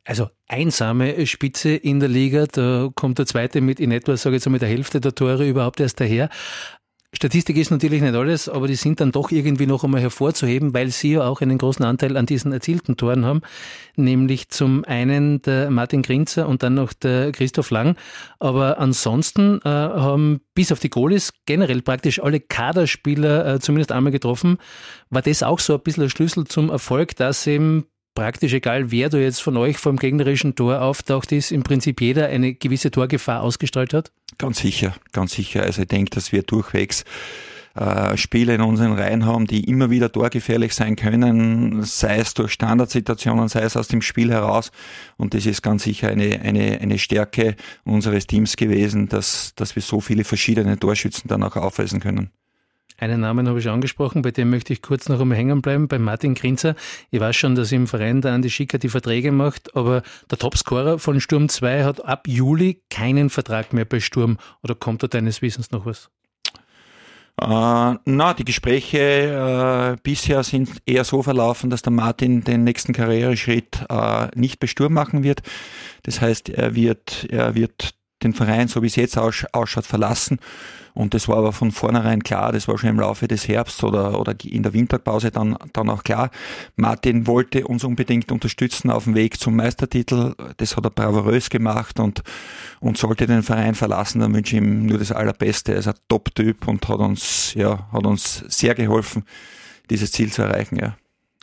also 0.05 0.31
einsame 0.49 1.27
Spitze 1.27 1.71
in 1.71 2.01
der 2.01 2.09
Liga. 2.09 2.47
Da 2.47 2.89
kommt 2.95 3.19
der 3.19 3.27
zweite 3.27 3.61
mit 3.61 3.79
in 3.79 3.93
etwa, 3.93 4.17
sage 4.17 4.37
ich 4.37 4.43
jetzt 4.43 4.51
mal, 4.51 4.59
der 4.59 4.69
Hälfte 4.69 5.01
der 5.01 5.15
Tore 5.15 5.47
überhaupt 5.47 5.81
erst 5.81 6.01
daher. 6.01 6.31
Statistik 7.15 7.57
ist 7.57 7.71
natürlich 7.71 8.03
nicht 8.03 8.15
alles, 8.15 8.51
aber 8.51 8.69
die 8.69 8.75
sind 8.75 9.01
dann 9.01 9.13
doch 9.13 9.31
irgendwie 9.31 9.67
noch 9.67 9.83
einmal 9.83 10.03
hervorzuheben, 10.03 10.75
weil 10.75 10.91
sie 10.91 11.13
ja 11.13 11.27
auch 11.27 11.41
einen 11.41 11.57
großen 11.57 11.85
Anteil 11.85 12.19
an 12.19 12.27
diesen 12.27 12.53
erzielten 12.53 12.99
Toren 12.99 13.25
haben, 13.25 13.41
nämlich 13.97 14.51
zum 14.51 14.85
einen 14.85 15.41
der 15.41 15.71
Martin 15.71 16.03
Grinzer 16.03 16.47
und 16.47 16.63
dann 16.63 16.75
noch 16.75 16.93
der 16.93 17.33
Christoph 17.33 17.71
Lang. 17.71 17.97
Aber 18.41 18.79
ansonsten 18.79 19.59
äh, 19.65 19.69
haben 19.69 20.43
bis 20.53 20.71
auf 20.71 20.81
die 20.81 20.91
Goalies 20.91 21.33
generell 21.47 21.81
praktisch 21.81 22.23
alle 22.23 22.41
Kaderspieler 22.41 23.55
äh, 23.55 23.59
zumindest 23.59 23.91
einmal 23.91 24.13
getroffen. 24.13 24.59
War 25.09 25.23
das 25.23 25.43
auch 25.43 25.61
so 25.61 25.75
ein 25.75 25.81
bisschen 25.81 26.03
der 26.03 26.11
Schlüssel 26.11 26.47
zum 26.47 26.69
Erfolg, 26.69 27.17
dass 27.17 27.47
eben 27.47 27.87
praktisch 28.19 28.53
egal, 28.53 28.91
wer 28.91 29.09
du 29.09 29.23
jetzt 29.23 29.41
von 29.41 29.57
euch 29.57 29.79
vom 29.79 29.97
gegnerischen 29.97 30.55
Tor 30.55 30.83
auftaucht 30.83 31.33
ist, 31.33 31.53
im 31.53 31.63
Prinzip 31.63 32.01
jeder 32.01 32.27
eine 32.27 32.55
gewisse 32.55 32.91
Torgefahr 32.91 33.43
ausgestrahlt 33.43 33.95
hat? 33.95 34.11
Ganz 34.39 34.59
sicher, 34.59 34.95
ganz 35.13 35.33
sicher. 35.33 35.63
Also 35.63 35.83
ich 35.83 35.89
denke, 35.89 36.11
dass 36.11 36.33
wir 36.33 36.43
durchwegs 36.43 37.05
äh, 37.77 38.17
Spiele 38.17 38.57
in 38.57 38.61
unseren 38.61 38.93
Reihen 38.93 39.25
haben, 39.25 39.47
die 39.47 39.65
immer 39.65 39.91
wieder 39.91 40.11
torgefährlich 40.11 40.75
sein 40.75 40.97
können, 40.97 41.85
sei 41.85 42.19
es 42.19 42.35
durch 42.35 42.53
Standardsituationen, 42.53 43.49
sei 43.49 43.63
es 43.63 43.77
aus 43.77 43.87
dem 43.87 44.03
Spiel 44.03 44.33
heraus. 44.33 44.73
Und 45.17 45.35
das 45.35 45.47
ist 45.47 45.63
ganz 45.63 45.85
sicher 45.85 46.09
eine, 46.09 46.41
eine, 46.41 46.81
eine 46.81 46.99
Stärke 46.99 47.55
unseres 47.85 48.27
Teams 48.27 48.57
gewesen, 48.57 49.09
dass, 49.09 49.55
dass 49.55 49.77
wir 49.77 49.83
so 49.83 50.01
viele 50.01 50.25
verschiedene 50.25 50.77
Torschützen 50.77 51.29
dann 51.29 51.45
auch 51.45 51.55
aufweisen 51.55 52.01
können. 52.01 52.31
Einen 53.01 53.21
Namen 53.21 53.49
habe 53.49 53.61
ich 53.61 53.69
angesprochen, 53.69 54.23
bei 54.23 54.33
dem 54.33 54.51
möchte 54.51 54.73
ich 54.73 54.83
kurz 54.83 55.09
noch 55.09 55.21
einmal 55.21 55.39
hängen 55.39 55.63
bleiben, 55.63 55.87
bei 55.87 56.01
Martin 56.01 56.35
Grinzer. 56.35 56.75
Ich 57.13 57.21
weiß 57.21 57.37
schon, 57.37 57.55
dass 57.55 57.71
im 57.71 57.87
Verein 57.87 58.23
der 58.23 58.33
Andi 58.33 58.51
Schicker 58.51 58.79
die 58.79 58.89
Verträge 58.89 59.31
macht, 59.31 59.77
aber 59.77 60.03
der 60.29 60.39
Topscorer 60.39 60.99
von 60.99 61.21
Sturm 61.21 61.49
2 61.49 61.85
hat 61.85 62.05
ab 62.05 62.27
Juli 62.27 62.83
keinen 62.91 63.31
Vertrag 63.31 63.73
mehr 63.73 63.85
bei 63.85 64.01
Sturm. 64.01 64.37
Oder 64.65 64.75
kommt 64.75 65.05
da 65.05 65.07
deines 65.07 65.43
Wissens 65.43 65.71
noch 65.71 65.87
was? 65.87 66.11
Uh, 67.41 67.95
na, 68.05 68.35
die 68.35 68.45
Gespräche 68.45 69.95
uh, 69.95 70.01
bisher 70.03 70.43
sind 70.43 70.71
eher 70.85 71.05
so 71.05 71.23
verlaufen, 71.23 71.71
dass 71.71 71.83
der 71.83 71.93
Martin 71.93 72.43
den 72.43 72.65
nächsten 72.65 72.93
Karriereschritt 72.93 73.87
uh, 73.93 74.27
nicht 74.35 74.59
bei 74.59 74.67
Sturm 74.67 74.93
machen 74.93 75.23
wird. 75.23 75.43
Das 76.03 76.21
heißt, 76.21 76.49
er 76.49 76.75
wird, 76.75 77.29
er 77.31 77.55
wird 77.55 77.95
den 78.23 78.35
Verein, 78.35 78.69
so 78.69 78.83
wie 78.83 78.87
es 78.87 78.97
jetzt 78.97 79.19
ausschaut, 79.19 79.87
verlassen 79.87 80.39
und 80.99 81.15
das 81.15 81.29
war 81.29 81.37
aber 81.37 81.53
von 81.53 81.71
vornherein 81.71 82.25
klar, 82.25 82.51
das 82.51 82.67
war 82.67 82.77
schon 82.77 82.91
im 82.91 82.99
Laufe 82.99 83.29
des 83.29 83.47
Herbst 83.47 83.85
oder, 83.85 84.19
oder 84.19 84.35
in 84.45 84.65
der 84.65 84.73
Winterpause 84.73 85.31
dann, 85.31 85.57
dann 85.73 85.91
auch 85.91 86.03
klar. 86.03 86.33
Martin 86.75 87.29
wollte 87.29 87.69
uns 87.69 87.85
unbedingt 87.85 88.33
unterstützen 88.33 88.91
auf 88.91 89.05
dem 89.05 89.15
Weg 89.15 89.39
zum 89.39 89.55
Meistertitel. 89.55 90.35
Das 90.57 90.77
hat 90.77 90.85
er 90.85 90.91
bravourös 90.91 91.51
gemacht 91.51 92.01
und, 92.01 92.25
und 92.81 92.99
sollte 92.99 93.29
den 93.29 93.45
Verein 93.45 93.77
verlassen, 93.77 94.19
dann 94.19 94.35
wünsche 94.35 94.57
ich 94.57 94.61
ihm 94.61 94.87
nur 94.87 94.99
das 94.99 95.13
Allerbeste. 95.13 95.71
Er 95.71 95.79
ist 95.79 95.87
ein 95.87 95.95
Top-Typ 96.09 96.67
und 96.67 96.89
hat 96.89 96.99
uns, 96.99 97.55
ja, 97.55 97.89
hat 97.93 98.05
uns 98.05 98.45
sehr 98.49 98.75
geholfen, 98.75 99.23
dieses 99.91 100.11
Ziel 100.11 100.33
zu 100.33 100.43
erreichen, 100.43 100.81
ja. 100.81 100.97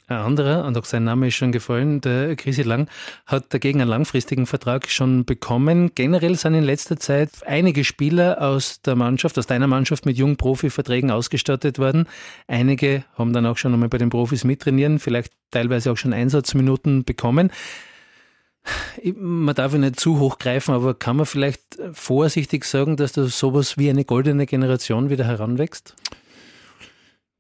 Ein 0.08 0.18
anderer, 0.18 0.66
und 0.66 0.78
auch 0.78 0.86
sein 0.86 1.04
Name 1.04 1.30
ist 1.30 1.34
schon 1.34 1.52
gefallen, 1.52 2.00
der 2.00 2.36
Chrissy 2.36 2.62
Lang, 2.62 2.88
hat 3.26 3.52
dagegen 3.52 3.82
einen 3.82 3.90
langfristigen 3.90 4.46
Vertrag 4.46 4.88
schon 4.88 5.26
bekommen. 5.26 5.92
Generell 5.96 6.36
sind 6.36 6.54
in 6.54 6.64
letzter 6.64 6.98
Zeit 6.98 7.32
einige 7.48 7.84
Spieler 7.84 8.40
aus 8.40 8.82
der 8.84 8.96
Mannschaft, 8.96 9.40
aus 9.40 9.48
deiner 9.48 9.66
Mannschaft 9.66 10.06
mit 10.06 10.18
Jungprofi-Verträgen 10.18 11.10
ausgestattet 11.10 11.80
worden. 11.80 12.08
Einige 12.48 13.04
haben 13.18 13.34
dann 13.34 13.48
auch 13.48 13.58
schon 13.58 13.74
einmal 13.74 13.90
bei 13.90 13.98
den 13.98 14.12
Profis 14.12 14.44
mittrainieren, 14.44 15.00
vielleicht 15.00 15.34
teilweise 15.50 15.92
auch 15.92 15.98
schon 15.98 16.14
Einsatzminuten 16.14 17.04
bekommen. 17.04 17.52
Man 19.16 19.56
darf 19.56 19.74
ja 19.74 19.80
nicht 19.80 20.00
zu 20.00 20.20
hoch 20.20 20.38
greifen, 20.38 20.76
aber 20.76 20.94
kann 20.94 21.16
man 21.18 21.26
vielleicht 21.26 21.80
vorsichtig 21.94 22.66
sagen, 22.66 22.96
dass 22.96 23.14
da 23.14 23.26
sowas 23.26 23.80
wie 23.80 23.90
eine 23.90 24.06
goldene 24.06 24.46
Generation 24.46 25.10
wieder 25.10 25.26
heranwächst? 25.26 25.96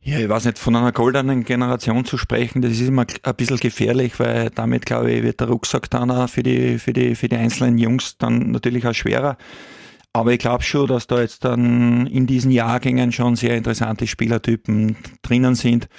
Ja, 0.08 0.20
ich 0.20 0.30
weiß 0.30 0.46
nicht, 0.46 0.60
von 0.60 0.76
einer 0.76 0.92
goldenen 0.92 1.44
Generation 1.44 2.06
zu 2.06 2.20
sprechen, 2.20 2.62
das 2.62 2.74
ist 2.74 2.90
immer 2.90 3.08
ein 3.24 3.36
bisschen 3.36 3.58
gefährlich, 3.58 4.20
weil 4.20 4.52
damit, 4.52 4.86
glaube 4.86 5.12
ich, 5.12 5.24
wird 5.24 5.40
der 5.40 5.48
Rucksack 5.48 5.90
dann 5.90 6.12
auch 6.12 6.30
für 6.30 6.44
die, 6.44 6.78
für 6.78 6.94
die, 6.94 7.16
für 7.16 7.28
die 7.28 7.38
einzelnen 7.38 7.80
Jungs 7.80 8.16
dann 8.20 8.52
natürlich 8.52 8.86
auch 8.86 8.94
schwerer. 8.94 9.36
Aber 10.14 10.32
ich 10.32 10.38
glaube 10.38 10.62
schon, 10.62 10.86
dass 10.86 11.08
da 11.08 11.22
jetzt 11.22 11.44
dann 11.44 12.06
in 12.06 12.28
diesen 12.28 12.52
Jahrgängen 12.52 13.14
schon 13.14 13.36
sehr 13.36 13.58
interessante 13.58 14.06
Spielertypen 14.06 14.96
drinnen 15.24 15.56
sind. 15.56 15.90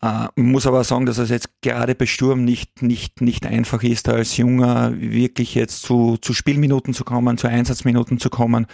Äh, 0.00 0.28
muss 0.36 0.66
aber 0.66 0.84
sagen, 0.84 1.06
dass 1.06 1.18
es 1.18 1.28
jetzt 1.28 1.48
gerade 1.60 1.94
bei 1.94 2.06
Sturm 2.06 2.44
nicht, 2.44 2.82
nicht, 2.82 3.20
nicht 3.20 3.46
einfach 3.46 3.82
ist, 3.82 4.08
als 4.08 4.36
Junger 4.36 4.92
wirklich 4.96 5.54
jetzt 5.54 5.82
zu, 5.82 6.16
zu 6.18 6.32
Spielminuten 6.32 6.94
zu 6.94 7.04
kommen, 7.04 7.36
zu 7.36 7.48
Einsatzminuten 7.48 8.18
zu 8.18 8.30
kommen. 8.30 8.66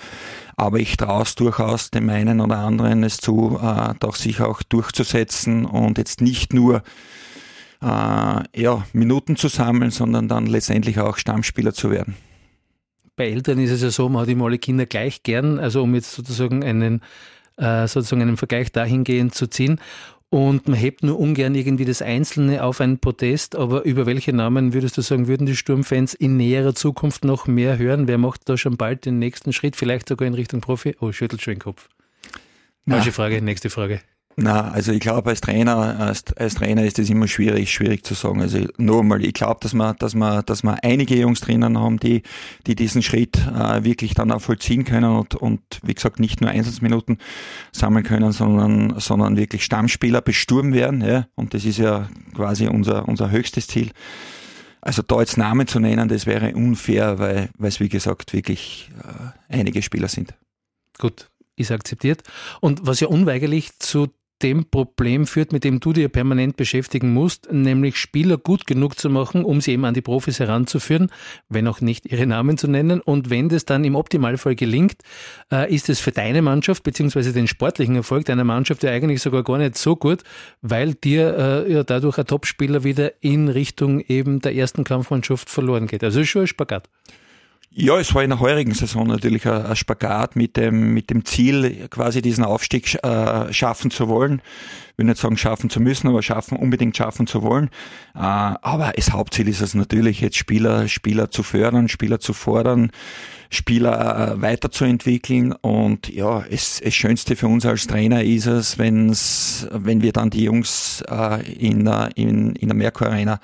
Aber 0.56 0.78
ich 0.80 0.96
traue 0.96 1.22
es 1.22 1.34
durchaus 1.34 1.90
dem 1.90 2.10
einen 2.10 2.40
oder 2.40 2.58
anderen 2.58 3.02
es 3.04 3.16
zu, 3.16 3.58
äh, 3.62 3.94
doch 4.00 4.16
sich 4.16 4.42
auch 4.42 4.62
durchzusetzen 4.62 5.64
und 5.64 5.96
jetzt 5.96 6.20
nicht 6.20 6.52
nur 6.52 6.82
äh, 7.80 7.86
ja, 7.86 8.84
Minuten 8.92 9.36
zu 9.36 9.48
sammeln, 9.48 9.90
sondern 9.90 10.28
dann 10.28 10.46
letztendlich 10.46 10.98
auch 10.98 11.16
Stammspieler 11.16 11.72
zu 11.72 11.90
werden. 11.90 12.16
Bei 13.16 13.30
Eltern 13.30 13.58
ist 13.60 13.70
es 13.70 13.82
ja 13.82 13.90
so, 13.90 14.08
man 14.08 14.22
hat 14.22 14.28
immer 14.28 14.46
alle 14.46 14.58
Kinder 14.58 14.86
gleich 14.86 15.22
gern, 15.22 15.58
also 15.58 15.82
um 15.82 15.94
jetzt 15.94 16.12
sozusagen 16.12 16.64
einen, 16.64 17.00
äh, 17.56 17.86
sozusagen 17.86 18.22
einen 18.22 18.36
Vergleich 18.36 18.72
dahingehend 18.72 19.34
zu 19.34 19.46
ziehen. 19.46 19.80
Und 20.34 20.66
man 20.66 20.76
hebt 20.76 21.04
nur 21.04 21.20
ungern 21.20 21.54
irgendwie 21.54 21.84
das 21.84 22.02
Einzelne 22.02 22.64
auf 22.64 22.80
einen 22.80 22.98
Protest, 22.98 23.54
aber 23.54 23.84
über 23.84 24.04
welche 24.04 24.32
Namen 24.32 24.74
würdest 24.74 24.98
du 24.98 25.00
sagen, 25.00 25.28
würden 25.28 25.46
die 25.46 25.54
Sturmfans 25.54 26.12
in 26.12 26.36
näherer 26.36 26.74
Zukunft 26.74 27.24
noch 27.24 27.46
mehr 27.46 27.78
hören? 27.78 28.08
Wer 28.08 28.18
macht 28.18 28.48
da 28.48 28.56
schon 28.56 28.76
bald 28.76 29.04
den 29.04 29.20
nächsten 29.20 29.52
Schritt, 29.52 29.76
vielleicht 29.76 30.08
sogar 30.08 30.26
in 30.26 30.34
Richtung 30.34 30.60
Profi? 30.60 30.96
Oh, 30.98 31.12
schüttelt 31.12 31.40
schon 31.40 31.54
den 31.54 31.60
Kopf. 31.60 31.88
Falsche 32.84 33.12
Frage, 33.12 33.40
nächste 33.42 33.70
Frage. 33.70 34.00
Na, 34.36 34.72
also 34.72 34.90
ich 34.90 34.98
glaube, 34.98 35.30
als 35.30 35.40
Trainer, 35.40 35.76
als, 36.00 36.24
als 36.36 36.54
Trainer 36.56 36.84
ist 36.84 36.98
es 36.98 37.08
immer 37.08 37.28
schwierig, 37.28 37.72
schwierig 37.72 38.04
zu 38.04 38.14
sagen. 38.14 38.40
Also 38.40 38.66
nur 38.78 39.04
mal, 39.04 39.24
ich 39.24 39.34
glaube, 39.34 39.58
dass 39.60 39.74
wir, 39.74 39.94
dass 39.94 40.14
wir, 40.14 40.42
dass 40.42 40.64
wir 40.64 40.82
einige 40.82 41.16
Jungs 41.16 41.40
drinnen 41.40 41.78
haben, 41.78 41.98
die, 42.00 42.22
die 42.66 42.74
diesen 42.74 43.02
Schritt 43.02 43.36
äh, 43.36 43.84
wirklich 43.84 44.14
dann 44.14 44.32
auch 44.32 44.40
vollziehen 44.40 44.84
können 44.84 45.16
und, 45.16 45.36
und 45.36 45.60
wie 45.84 45.94
gesagt 45.94 46.18
nicht 46.18 46.40
nur 46.40 46.50
Einsatzminuten 46.50 47.18
sammeln 47.70 48.04
können, 48.04 48.32
sondern, 48.32 48.98
sondern 48.98 49.36
wirklich 49.36 49.64
Stammspieler 49.64 50.20
besturmen 50.20 50.74
werden. 50.74 51.00
Ja? 51.00 51.28
Und 51.36 51.54
das 51.54 51.64
ist 51.64 51.78
ja 51.78 52.08
quasi 52.34 52.66
unser, 52.66 53.06
unser 53.06 53.30
höchstes 53.30 53.68
Ziel. 53.68 53.90
Also 54.80 55.02
da 55.02 55.20
jetzt 55.20 55.38
Namen 55.38 55.68
zu 55.68 55.78
nennen, 55.78 56.08
das 56.08 56.26
wäre 56.26 56.54
unfair, 56.54 57.20
weil, 57.20 57.50
weil 57.56 57.68
es 57.68 57.78
wie 57.78 57.88
gesagt 57.88 58.32
wirklich 58.32 58.90
äh, 59.02 59.54
einige 59.54 59.80
Spieler 59.80 60.08
sind. 60.08 60.34
Gut, 60.98 61.30
ist 61.56 61.70
akzeptiert. 61.70 62.22
Und 62.60 62.84
was 62.84 63.00
ja 63.00 63.08
unweigerlich 63.08 63.78
zu 63.78 64.08
dem 64.42 64.66
Problem 64.66 65.26
führt, 65.26 65.52
mit 65.52 65.64
dem 65.64 65.80
du 65.80 65.92
dir 65.92 66.08
permanent 66.08 66.56
beschäftigen 66.56 67.12
musst, 67.12 67.52
nämlich 67.52 67.96
Spieler 67.96 68.36
gut 68.36 68.66
genug 68.66 68.98
zu 68.98 69.08
machen, 69.08 69.44
um 69.44 69.60
sie 69.60 69.72
eben 69.72 69.84
an 69.84 69.94
die 69.94 70.02
Profis 70.02 70.40
heranzuführen, 70.40 71.10
wenn 71.48 71.68
auch 71.68 71.80
nicht 71.80 72.06
ihre 72.06 72.26
Namen 72.26 72.58
zu 72.58 72.68
nennen. 72.68 73.00
Und 73.00 73.30
wenn 73.30 73.48
das 73.48 73.64
dann 73.64 73.84
im 73.84 73.94
Optimalfall 73.94 74.54
gelingt, 74.54 74.96
äh, 75.52 75.72
ist 75.72 75.88
es 75.88 76.00
für 76.00 76.12
deine 76.12 76.42
Mannschaft 76.42 76.82
beziehungsweise 76.82 77.32
den 77.32 77.46
sportlichen 77.46 77.96
Erfolg 77.96 78.24
deiner 78.26 78.44
Mannschaft 78.44 78.82
ja 78.82 78.90
eigentlich 78.90 79.22
sogar 79.22 79.44
gar 79.44 79.58
nicht 79.58 79.78
so 79.78 79.96
gut, 79.96 80.22
weil 80.62 80.94
dir 80.94 81.64
äh, 81.66 81.72
ja 81.72 81.82
dadurch 81.84 82.18
ein 82.18 82.26
Topspieler 82.26 82.84
wieder 82.84 83.12
in 83.22 83.48
Richtung 83.48 84.00
eben 84.00 84.40
der 84.40 84.54
ersten 84.54 84.84
Kampfmannschaft 84.84 85.48
verloren 85.48 85.86
geht. 85.86 86.04
Also 86.04 86.24
schon 86.24 86.42
ein 86.42 86.46
Spagat. 86.48 86.88
Ja, 87.76 87.98
es 87.98 88.14
war 88.14 88.22
in 88.22 88.30
der 88.30 88.38
heurigen 88.38 88.72
Saison 88.72 89.08
natürlich 89.08 89.48
ein, 89.48 89.74
Spagat 89.74 90.36
mit 90.36 90.56
dem, 90.56 90.94
mit 90.94 91.10
dem 91.10 91.24
Ziel, 91.24 91.88
quasi 91.90 92.22
diesen 92.22 92.44
Aufstieg 92.44 92.94
äh, 93.02 93.52
schaffen 93.52 93.90
zu 93.90 94.06
wollen. 94.06 94.42
Ich 94.92 94.98
will 94.98 95.06
nicht 95.06 95.18
sagen 95.18 95.36
schaffen 95.36 95.70
zu 95.70 95.80
müssen, 95.80 96.06
aber 96.06 96.22
schaffen, 96.22 96.56
unbedingt 96.56 96.96
schaffen 96.96 97.26
zu 97.26 97.42
wollen. 97.42 97.70
Äh, 98.14 98.20
aber 98.20 98.92
das 98.94 99.10
Hauptziel 99.10 99.48
ist 99.48 99.60
es 99.60 99.74
natürlich, 99.74 100.20
jetzt 100.20 100.36
Spieler, 100.36 100.86
Spieler 100.86 101.32
zu 101.32 101.42
fördern, 101.42 101.88
Spieler 101.88 102.20
zu 102.20 102.32
fordern, 102.32 102.92
Spieler 103.50 104.34
äh, 104.36 104.40
weiterzuentwickeln. 104.40 105.50
Und 105.50 106.08
ja, 106.14 106.44
es, 106.48 106.80
das 106.80 106.94
Schönste 106.94 107.34
für 107.34 107.48
uns 107.48 107.66
als 107.66 107.88
Trainer 107.88 108.22
ist 108.22 108.46
es, 108.46 108.78
wenn's, 108.78 109.66
wenn 109.72 110.00
wir 110.00 110.12
dann 110.12 110.30
die 110.30 110.44
Jungs 110.44 111.02
in, 111.58 111.88
in, 112.14 112.54
in 112.54 112.68
der 112.68 112.76
Merkur 112.76 113.08
Arena 113.08 113.40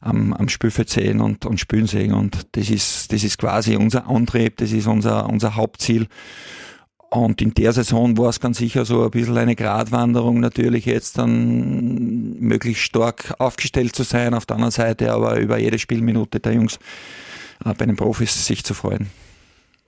am, 0.00 0.32
am 0.32 0.48
Spielfeld 0.48 0.88
sehen 0.88 1.20
und, 1.20 1.46
und 1.46 1.60
spielen 1.60 1.86
sehen. 1.86 2.14
Und 2.14 2.46
das 2.52 2.70
ist, 2.70 3.12
das 3.12 3.22
ist 3.24 3.38
quasi 3.38 3.76
unser 3.76 4.08
Antrieb, 4.08 4.56
das 4.56 4.72
ist 4.72 4.86
unser, 4.86 5.28
unser 5.28 5.56
Hauptziel. 5.56 6.08
Und 7.10 7.42
in 7.42 7.54
der 7.54 7.72
Saison 7.72 8.16
war 8.18 8.28
es 8.28 8.38
ganz 8.38 8.58
sicher 8.58 8.84
so 8.84 9.04
ein 9.04 9.10
bisschen 9.10 9.36
eine 9.36 9.56
Gratwanderung 9.56 10.38
natürlich 10.38 10.86
jetzt 10.86 11.18
dann 11.18 12.38
möglichst 12.38 12.84
stark 12.84 13.34
aufgestellt 13.38 13.96
zu 13.96 14.04
sein, 14.04 14.32
auf 14.32 14.46
der 14.46 14.56
anderen 14.56 14.70
Seite 14.70 15.12
aber 15.12 15.38
über 15.38 15.58
jede 15.58 15.80
Spielminute 15.80 16.38
der 16.38 16.52
Jungs 16.52 16.78
äh, 17.64 17.74
bei 17.74 17.86
den 17.86 17.96
Profis 17.96 18.46
sich 18.46 18.62
zu 18.64 18.74
freuen. 18.74 19.10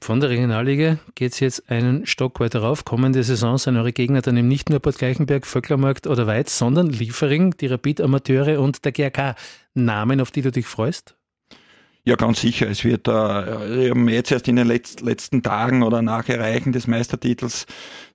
Von 0.00 0.18
der 0.18 0.30
Regionalliga 0.30 0.98
geht 1.14 1.32
es 1.32 1.38
jetzt 1.38 1.70
einen 1.70 2.06
Stock 2.06 2.40
weiter 2.40 2.58
rauf. 2.58 2.84
Kommende 2.84 3.22
Saison 3.22 3.56
sind 3.56 3.76
eure 3.76 3.92
Gegner 3.92 4.20
dann 4.20 4.36
eben 4.36 4.48
nicht 4.48 4.68
nur 4.68 4.80
Bad 4.80 4.98
Gleichenberg, 4.98 5.46
Vöcklermarkt 5.46 6.08
oder 6.08 6.26
Weiz, 6.26 6.58
sondern 6.58 6.88
Liefering, 6.88 7.54
die 7.60 7.68
Rapid-Amateure 7.68 8.60
und 8.60 8.84
der 8.84 8.90
GRK. 8.90 9.36
Namen, 9.74 10.20
auf 10.20 10.30
die 10.30 10.42
du 10.42 10.50
dich 10.50 10.66
freust? 10.66 11.16
Ja, 12.04 12.16
ganz 12.16 12.40
sicher. 12.40 12.68
Es 12.68 12.82
wird 12.82 13.06
äh, 13.06 13.92
jetzt 14.10 14.32
erst 14.32 14.48
in 14.48 14.56
den 14.56 14.66
letzt, 14.66 15.02
letzten 15.02 15.40
Tagen 15.44 15.84
oder 15.84 16.02
nach 16.02 16.28
Erreichen 16.28 16.72
des 16.72 16.88
Meistertitels 16.88 17.66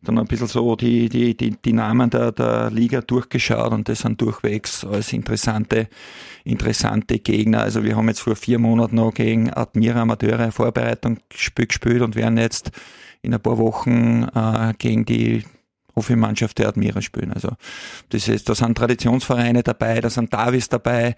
dann 0.02 0.20
ein 0.20 0.28
bisschen 0.28 0.48
so 0.48 0.76
die, 0.76 1.08
die, 1.08 1.38
die, 1.38 1.52
die 1.52 1.72
Namen 1.72 2.10
der, 2.10 2.34
der 2.34 2.70
Liga 2.70 3.00
durchgeschaut 3.00 3.72
und 3.72 3.88
das 3.88 4.00
sind 4.00 4.20
durchwegs 4.20 4.84
als 4.84 5.14
interessante, 5.14 5.88
interessante 6.44 7.20
Gegner. 7.20 7.62
Also 7.62 7.86
wir 7.86 7.96
haben 7.96 8.10
jetzt 8.10 8.20
vor 8.20 8.36
vier 8.36 8.60
Monaten 8.60 8.98
noch 8.98 9.14
gegen 9.14 9.54
Admira 9.54 10.02
Amateure 10.02 10.52
Vorbereitung 10.52 11.20
gespielt 11.30 12.02
und 12.02 12.18
werden 12.18 12.38
jetzt 12.38 12.72
in 13.22 13.34
ein 13.34 13.42
paar 13.42 13.58
Wochen 13.58 14.28
äh, 14.36 14.74
gegen 14.78 15.06
die 15.06 15.46
Profimannschaft 15.98 16.60
der 16.60 16.68
Admira 16.68 17.02
spielen. 17.02 17.34
Also 17.34 17.50
das 18.10 18.28
ist, 18.28 18.48
da 18.48 18.54
sind 18.54 18.78
Traditionsvereine 18.78 19.64
dabei, 19.64 20.00
da 20.00 20.12
sind 20.12 20.32
Davis 20.32 20.70
dabei, 20.70 21.16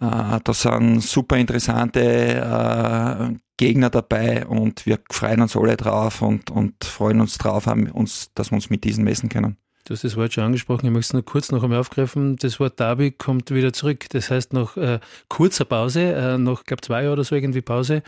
äh, 0.00 0.40
da 0.42 0.52
sind 0.54 1.02
super 1.02 1.36
interessante 1.36 2.00
äh, 2.00 3.34
Gegner 3.58 3.90
dabei 3.90 4.46
und 4.46 4.86
wir 4.86 4.98
freuen 5.10 5.42
uns 5.42 5.54
alle 5.54 5.76
drauf 5.76 6.22
und, 6.22 6.50
und 6.50 6.82
freuen 6.82 7.20
uns 7.20 7.36
drauf, 7.36 7.66
uns, 7.66 8.30
dass 8.32 8.50
wir 8.50 8.54
uns 8.54 8.70
mit 8.70 8.84
diesen 8.84 9.04
messen 9.04 9.28
können. 9.28 9.58
Du 9.84 9.92
hast 9.92 10.04
das 10.04 10.16
Wort 10.16 10.32
schon 10.32 10.44
angesprochen, 10.44 10.86
ich 10.86 10.92
möchte 10.92 11.10
es 11.10 11.12
nur 11.12 11.24
kurz 11.26 11.52
noch 11.52 11.62
einmal 11.62 11.80
aufgreifen. 11.80 12.36
Das 12.36 12.58
Wort 12.60 12.80
Derby 12.80 13.10
kommt 13.10 13.50
wieder 13.50 13.74
zurück. 13.74 14.06
Das 14.08 14.30
heißt, 14.30 14.54
nach 14.54 14.74
äh, 14.78 15.00
kurzer 15.28 15.66
Pause, 15.66 16.14
äh, 16.14 16.38
nach, 16.38 16.64
glaube 16.64 16.80
zwei 16.80 17.02
Jahre 17.02 17.12
oder 17.12 17.24
so 17.24 17.34
irgendwie 17.34 17.60
Pause, 17.60 18.02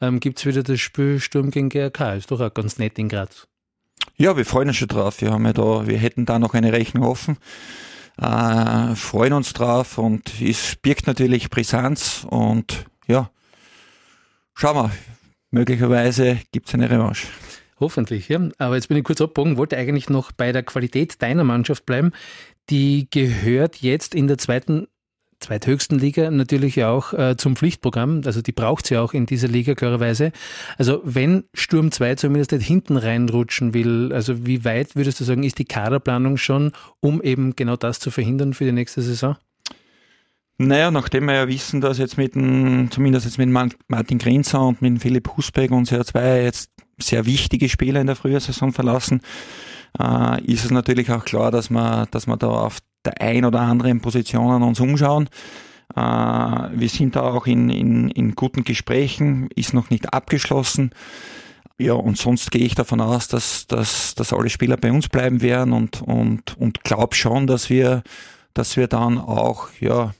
ähm, 0.00 0.18
gibt 0.18 0.38
es 0.38 0.46
wieder 0.46 0.62
das 0.62 0.80
Spiel 0.80 1.20
Sturm 1.20 1.50
gegen 1.50 1.68
GRK. 1.68 2.14
Ist 2.14 2.30
doch 2.30 2.40
auch 2.40 2.54
ganz 2.54 2.78
nett 2.78 2.98
in 2.98 3.10
Graz. 3.10 3.48
Ja, 4.22 4.36
wir 4.36 4.46
freuen 4.46 4.68
uns 4.68 4.76
schon 4.76 4.88
drauf. 4.88 5.20
Wir 5.20 5.32
haben 5.32 5.44
ja 5.44 5.52
da, 5.52 5.86
wir 5.86 5.98
hätten 5.98 6.26
da 6.26 6.38
noch 6.38 6.54
eine 6.54 6.72
Rechnung 6.72 7.04
offen 7.04 7.36
äh, 8.20 8.94
freuen 8.94 9.32
uns 9.32 9.52
drauf 9.52 9.98
und 9.98 10.40
es 10.40 10.76
birgt 10.76 11.06
natürlich 11.06 11.50
Brisanz 11.50 12.26
und 12.28 12.86
ja, 13.06 13.30
schauen 14.54 14.76
wir, 14.76 14.90
möglicherweise 15.50 16.38
gibt 16.52 16.68
es 16.68 16.74
eine 16.74 16.90
Revanche. 16.90 17.26
Hoffentlich, 17.80 18.28
ja. 18.28 18.40
Aber 18.58 18.76
jetzt 18.76 18.88
bin 18.88 18.96
ich 18.96 19.04
kurz 19.04 19.20
abgebogen, 19.20 19.56
wollte 19.56 19.76
eigentlich 19.76 20.08
noch 20.08 20.30
bei 20.30 20.52
der 20.52 20.62
Qualität 20.62 21.20
deiner 21.20 21.42
Mannschaft 21.42 21.84
bleiben. 21.84 22.12
Die 22.70 23.08
gehört 23.10 23.76
jetzt 23.78 24.14
in 24.14 24.28
der 24.28 24.38
zweiten 24.38 24.86
zweithöchsten 25.42 25.98
Liga 25.98 26.30
natürlich 26.30 26.82
auch 26.84 27.12
äh, 27.12 27.36
zum 27.36 27.56
Pflichtprogramm. 27.56 28.22
Also 28.24 28.40
die 28.42 28.52
braucht 28.52 28.86
sie 28.86 28.96
auch 28.96 29.12
in 29.12 29.26
dieser 29.26 29.48
Liga 29.48 29.74
klarerweise. 29.74 30.32
Also 30.78 31.00
wenn 31.04 31.44
Sturm 31.52 31.92
2 31.92 32.14
zumindest 32.14 32.52
nicht 32.52 32.66
hinten 32.66 32.96
reinrutschen 32.96 33.74
will, 33.74 34.12
also 34.12 34.46
wie 34.46 34.64
weit 34.64 34.96
würdest 34.96 35.20
du 35.20 35.24
sagen, 35.24 35.42
ist 35.42 35.58
die 35.58 35.64
Kaderplanung 35.64 36.36
schon, 36.36 36.72
um 37.00 37.20
eben 37.22 37.54
genau 37.56 37.76
das 37.76 38.00
zu 38.00 38.10
verhindern 38.10 38.54
für 38.54 38.64
die 38.64 38.72
nächste 38.72 39.02
Saison? 39.02 39.36
Naja, 40.58 40.90
nachdem 40.90 41.24
wir 41.24 41.34
ja 41.34 41.48
wissen, 41.48 41.80
dass 41.80 41.98
jetzt 41.98 42.18
mit 42.18 42.34
dem, 42.34 42.90
zumindest 42.90 43.26
jetzt 43.26 43.38
mit 43.38 43.48
Martin 43.88 44.18
Grinzer 44.18 44.66
und 44.66 44.80
mit 44.80 45.02
Philipp 45.02 45.30
Husbeck 45.36 45.70
unsere 45.70 46.04
zwei 46.04 46.42
jetzt 46.42 46.70
sehr 46.98 47.26
wichtige 47.26 47.68
Spieler 47.68 48.00
in 48.00 48.06
der 48.06 48.16
Frühjahrsaison 48.16 48.72
verlassen, 48.72 49.22
äh, 49.98 50.42
ist 50.44 50.64
es 50.64 50.70
natürlich 50.70 51.10
auch 51.10 51.24
klar, 51.24 51.50
dass 51.50 51.70
man, 51.70 52.06
dass 52.10 52.26
man 52.26 52.38
da 52.38 52.48
auf 52.48 52.78
der 53.04 53.20
ein 53.20 53.44
oder 53.44 53.60
anderen 53.60 54.00
Position 54.00 54.62
uns 54.62 54.80
umschauen. 54.80 55.28
Äh, 55.94 56.00
wir 56.00 56.88
sind 56.88 57.16
da 57.16 57.22
auch 57.22 57.46
in, 57.46 57.70
in, 57.70 58.08
in 58.10 58.34
guten 58.34 58.64
Gesprächen, 58.64 59.48
ist 59.54 59.74
noch 59.74 59.90
nicht 59.90 60.12
abgeschlossen. 60.12 60.90
Ja, 61.78 61.94
und 61.94 62.16
sonst 62.16 62.50
gehe 62.50 62.64
ich 62.64 62.74
davon 62.74 63.00
aus, 63.00 63.28
dass, 63.28 63.66
dass, 63.66 64.14
dass 64.14 64.32
alle 64.32 64.50
Spieler 64.50 64.76
bei 64.76 64.92
uns 64.92 65.08
bleiben 65.08 65.42
werden 65.42 65.72
und, 65.72 66.02
und, 66.02 66.56
und 66.58 66.84
glaube 66.84 67.14
schon, 67.14 67.46
dass 67.46 67.70
wir, 67.70 68.02
dass 68.54 68.76
wir 68.76 68.86
dann 68.86 69.18
auch 69.18 69.68
ja, 69.80 70.14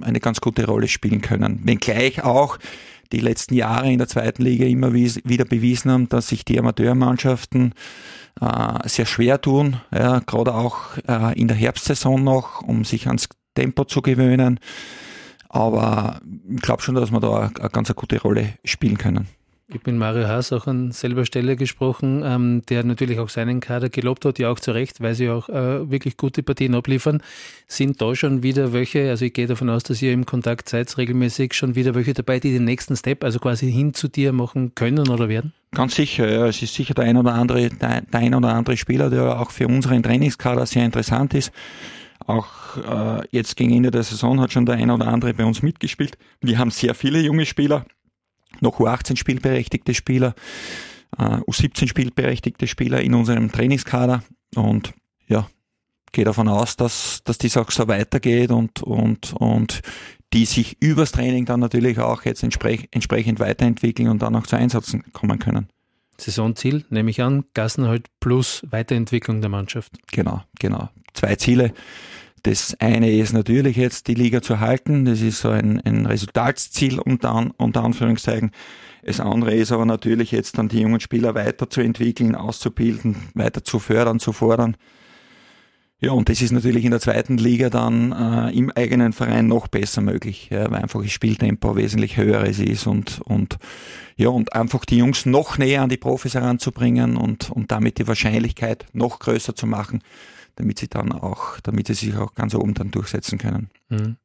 eine 0.00 0.20
ganz 0.20 0.40
gute 0.40 0.66
Rolle 0.66 0.88
spielen 0.88 1.20
können. 1.20 1.60
Wenngleich 1.64 2.24
auch 2.24 2.58
die 3.14 3.20
letzten 3.20 3.54
Jahre 3.54 3.90
in 3.90 3.98
der 3.98 4.08
zweiten 4.08 4.42
Liga 4.42 4.66
immer 4.66 4.92
wieder 4.92 5.44
bewiesen 5.44 5.90
haben, 5.90 6.08
dass 6.08 6.28
sich 6.28 6.44
die 6.44 6.58
Amateurmannschaften 6.58 7.74
äh, 8.40 8.88
sehr 8.88 9.06
schwer 9.06 9.40
tun, 9.40 9.76
ja, 9.92 10.20
gerade 10.20 10.54
auch 10.54 10.96
äh, 11.08 11.38
in 11.38 11.48
der 11.48 11.56
Herbstsaison 11.56 12.22
noch, 12.22 12.62
um 12.62 12.84
sich 12.84 13.06
ans 13.06 13.28
Tempo 13.54 13.84
zu 13.84 14.02
gewöhnen. 14.02 14.58
Aber 15.48 16.20
ich 16.48 16.62
glaube 16.62 16.82
schon, 16.82 16.96
dass 16.96 17.12
wir 17.12 17.20
da 17.20 17.50
eine, 17.58 17.70
ganz 17.70 17.94
gute 17.94 18.20
Rolle 18.20 18.54
spielen 18.64 18.98
können. 18.98 19.28
Ich 19.74 19.82
bin 19.82 19.98
Mario 19.98 20.28
Haas 20.28 20.52
auch 20.52 20.68
an 20.68 20.92
selber 20.92 21.26
Stelle 21.26 21.56
gesprochen, 21.56 22.22
ähm, 22.24 22.62
der 22.68 22.84
natürlich 22.84 23.18
auch 23.18 23.28
seinen 23.28 23.58
Kader 23.58 23.88
gelobt 23.88 24.24
hat, 24.24 24.38
ja 24.38 24.48
auch 24.48 24.60
zu 24.60 24.70
Recht, 24.70 25.00
weil 25.00 25.16
sie 25.16 25.28
auch 25.28 25.48
äh, 25.48 25.90
wirklich 25.90 26.16
gute 26.16 26.44
Partien 26.44 26.76
abliefern. 26.76 27.20
Sind 27.66 28.00
da 28.00 28.14
schon 28.14 28.44
wieder 28.44 28.72
welche, 28.72 29.10
also 29.10 29.24
ich 29.24 29.32
gehe 29.32 29.48
davon 29.48 29.68
aus, 29.68 29.82
dass 29.82 30.00
ihr 30.00 30.12
im 30.12 30.26
Kontakt 30.26 30.68
seid 30.68 30.96
regelmäßig, 30.96 31.54
schon 31.54 31.74
wieder 31.74 31.96
welche 31.96 32.14
dabei, 32.14 32.38
die 32.38 32.52
den 32.52 32.64
nächsten 32.64 32.94
Step, 32.94 33.24
also 33.24 33.40
quasi 33.40 33.70
hin 33.70 33.94
zu 33.94 34.06
dir 34.06 34.32
machen 34.32 34.76
können 34.76 35.08
oder 35.08 35.28
werden? 35.28 35.52
Ganz 35.72 35.96
sicher, 35.96 36.30
ja. 36.30 36.46
Es 36.46 36.62
ist 36.62 36.72
sicher 36.72 36.94
der 36.94 37.06
ein 37.06 37.16
oder 37.16 37.34
andere, 37.34 37.68
der, 37.68 38.04
ein 38.12 38.32
oder 38.32 38.54
andere 38.54 38.76
Spieler, 38.76 39.10
der 39.10 39.40
auch 39.40 39.50
für 39.50 39.66
unseren 39.66 40.04
Trainingskader 40.04 40.66
sehr 40.66 40.84
interessant 40.84 41.34
ist. 41.34 41.50
Auch 42.28 42.76
äh, 42.76 43.26
jetzt 43.32 43.56
gegen 43.56 43.74
Ende 43.74 43.90
der 43.90 44.04
Saison 44.04 44.40
hat 44.40 44.52
schon 44.52 44.66
der 44.66 44.76
eine 44.76 44.94
oder 44.94 45.08
andere 45.08 45.34
bei 45.34 45.44
uns 45.44 45.62
mitgespielt. 45.62 46.16
Wir 46.40 46.58
haben 46.58 46.70
sehr 46.70 46.94
viele 46.94 47.18
junge 47.18 47.44
Spieler, 47.44 47.84
noch 48.64 48.80
U18 48.80 49.16
spielberechtigte 49.16 49.94
Spieler, 49.94 50.34
äh, 51.18 51.22
U17 51.22 51.88
spielberechtigte 51.88 52.66
Spieler 52.66 53.00
in 53.00 53.14
unserem 53.14 53.52
Trainingskader 53.52 54.24
und 54.56 54.92
ja, 55.28 55.48
gehe 56.12 56.24
davon 56.24 56.48
aus, 56.48 56.76
dass, 56.76 57.22
dass 57.24 57.38
das 57.38 57.56
auch 57.56 57.70
so 57.70 57.86
weitergeht 57.88 58.50
und, 58.50 58.82
und, 58.82 59.32
und 59.34 59.82
die 60.32 60.46
sich 60.46 60.76
übers 60.80 61.12
Training 61.12 61.44
dann 61.44 61.60
natürlich 61.60 61.98
auch 62.00 62.24
jetzt 62.24 62.42
entsprech, 62.42 62.88
entsprechend 62.90 63.38
weiterentwickeln 63.38 64.08
und 64.08 64.20
dann 64.20 64.34
auch 64.34 64.46
zu 64.46 64.56
Einsätzen 64.56 65.04
kommen 65.12 65.38
können. 65.38 65.68
Saisonziel, 66.18 66.84
nehme 66.90 67.10
ich 67.10 67.22
an, 67.22 67.44
Gassenhalt 67.54 68.08
plus 68.20 68.64
Weiterentwicklung 68.70 69.40
der 69.40 69.50
Mannschaft. 69.50 69.92
Genau, 70.12 70.42
genau. 70.58 70.88
Zwei 71.12 71.36
Ziele. 71.36 71.72
Das 72.44 72.76
eine 72.78 73.10
ist 73.10 73.32
natürlich 73.32 73.76
jetzt 73.76 74.06
die 74.06 74.12
Liga 74.12 74.42
zu 74.42 74.60
halten. 74.60 75.06
Das 75.06 75.22
ist 75.22 75.40
so 75.40 75.48
ein, 75.48 75.80
ein 75.80 76.04
Resultatsziel 76.04 76.98
unter, 76.98 77.50
unter 77.56 77.82
Anführungszeichen. 77.82 78.50
Das 79.02 79.18
andere 79.18 79.54
ist 79.54 79.72
aber 79.72 79.86
natürlich 79.86 80.30
jetzt 80.30 80.58
dann 80.58 80.68
die 80.68 80.80
jungen 80.80 81.00
Spieler 81.00 81.34
weiterzuentwickeln, 81.34 82.34
auszubilden, 82.34 83.16
weiter 83.32 83.64
zu 83.64 83.78
fördern, 83.78 84.20
zu 84.20 84.34
fordern. 84.34 84.76
Ja, 86.00 86.12
und 86.12 86.28
das 86.28 86.42
ist 86.42 86.52
natürlich 86.52 86.84
in 86.84 86.90
der 86.90 87.00
zweiten 87.00 87.38
Liga 87.38 87.70
dann 87.70 88.12
äh, 88.12 88.50
im 88.54 88.70
eigenen 88.70 89.14
Verein 89.14 89.46
noch 89.46 89.68
besser 89.68 90.02
möglich, 90.02 90.50
ja, 90.50 90.70
weil 90.70 90.82
einfach 90.82 91.00
das 91.00 91.12
Spieltempo 91.12 91.76
wesentlich 91.76 92.18
höheres 92.18 92.58
ist 92.58 92.86
und, 92.86 93.22
und, 93.24 93.56
ja, 94.16 94.28
und 94.28 94.52
einfach 94.52 94.84
die 94.84 94.98
Jungs 94.98 95.24
noch 95.24 95.56
näher 95.56 95.80
an 95.80 95.88
die 95.88 95.96
Profis 95.96 96.34
heranzubringen 96.34 97.16
und, 97.16 97.50
und 97.50 97.72
damit 97.72 97.98
die 97.98 98.06
Wahrscheinlichkeit 98.06 98.84
noch 98.92 99.18
größer 99.18 99.54
zu 99.54 99.66
machen, 99.66 100.02
damit 100.56 100.78
sie 100.78 100.88
dann 100.88 101.12
auch, 101.12 101.60
damit 101.60 101.86
sie 101.86 101.94
sich 101.94 102.16
auch 102.16 102.34
ganz 102.34 102.54
oben 102.54 102.74
dann 102.74 102.90
durchsetzen 102.90 103.38
können. 103.38 103.70
Mhm. 103.88 104.16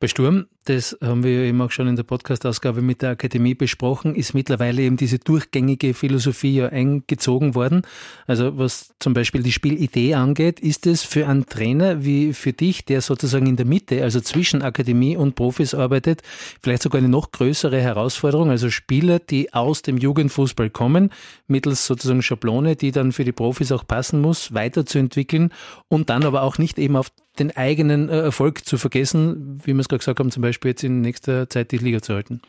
Bei 0.00 0.08
Sturm, 0.08 0.46
das 0.64 0.96
haben 1.00 1.22
wir 1.22 1.32
ja 1.32 1.48
eben 1.48 1.60
auch 1.60 1.70
schon 1.70 1.86
in 1.86 1.96
der 1.96 2.02
Podcast-Ausgabe 2.02 2.82
mit 2.82 3.02
der 3.02 3.10
Akademie 3.10 3.54
besprochen, 3.54 4.14
ist 4.14 4.34
mittlerweile 4.34 4.82
eben 4.82 4.96
diese 4.96 5.18
durchgängige 5.18 5.94
Philosophie 5.94 6.56
ja 6.56 6.68
eingezogen 6.68 7.54
worden. 7.54 7.82
Also 8.26 8.58
was 8.58 8.94
zum 8.98 9.14
Beispiel 9.14 9.42
die 9.42 9.52
Spielidee 9.52 10.14
angeht, 10.14 10.60
ist 10.60 10.86
es 10.86 11.02
für 11.02 11.28
einen 11.28 11.46
Trainer 11.46 12.04
wie 12.04 12.32
für 12.32 12.52
dich, 12.52 12.84
der 12.84 13.00
sozusagen 13.00 13.46
in 13.46 13.56
der 13.56 13.66
Mitte, 13.66 14.02
also 14.02 14.20
zwischen 14.20 14.62
Akademie 14.62 15.16
und 15.16 15.34
Profis 15.34 15.74
arbeitet, 15.74 16.22
vielleicht 16.60 16.82
sogar 16.82 16.98
eine 16.98 17.08
noch 17.08 17.30
größere 17.30 17.80
Herausforderung. 17.80 18.50
Also 18.50 18.70
Spieler, 18.70 19.18
die 19.18 19.52
aus 19.54 19.82
dem 19.82 19.98
Jugendfußball 19.98 20.70
kommen, 20.70 21.10
mittels 21.46 21.86
sozusagen 21.86 22.22
Schablone, 22.22 22.74
die 22.74 22.90
dann 22.90 23.12
für 23.12 23.24
die 23.24 23.32
Profis 23.32 23.70
auch 23.70 23.86
passen 23.86 24.20
muss, 24.20 24.54
weiterzuentwickeln 24.54 25.52
und 25.88 26.10
dann 26.10 26.24
aber 26.24 26.42
auch 26.42 26.58
nicht 26.58 26.78
eben 26.78 26.96
auf 26.96 27.10
den 27.38 27.56
eigenen 27.56 28.08
äh, 28.08 28.20
Erfolg 28.20 28.64
zu 28.64 28.78
vergessen, 28.78 29.60
wie 29.64 29.72
wir 29.72 29.80
es 29.80 29.88
gerade 29.88 29.98
gesagt 29.98 30.20
haben, 30.20 30.30
zum 30.30 30.42
Beispiel 30.42 30.70
jetzt 30.70 30.84
in 30.84 31.00
nächster 31.00 31.48
Zeit 31.48 31.72
die 31.72 31.78
Liga 31.78 32.00
zu 32.00 32.14
halten? 32.14 32.40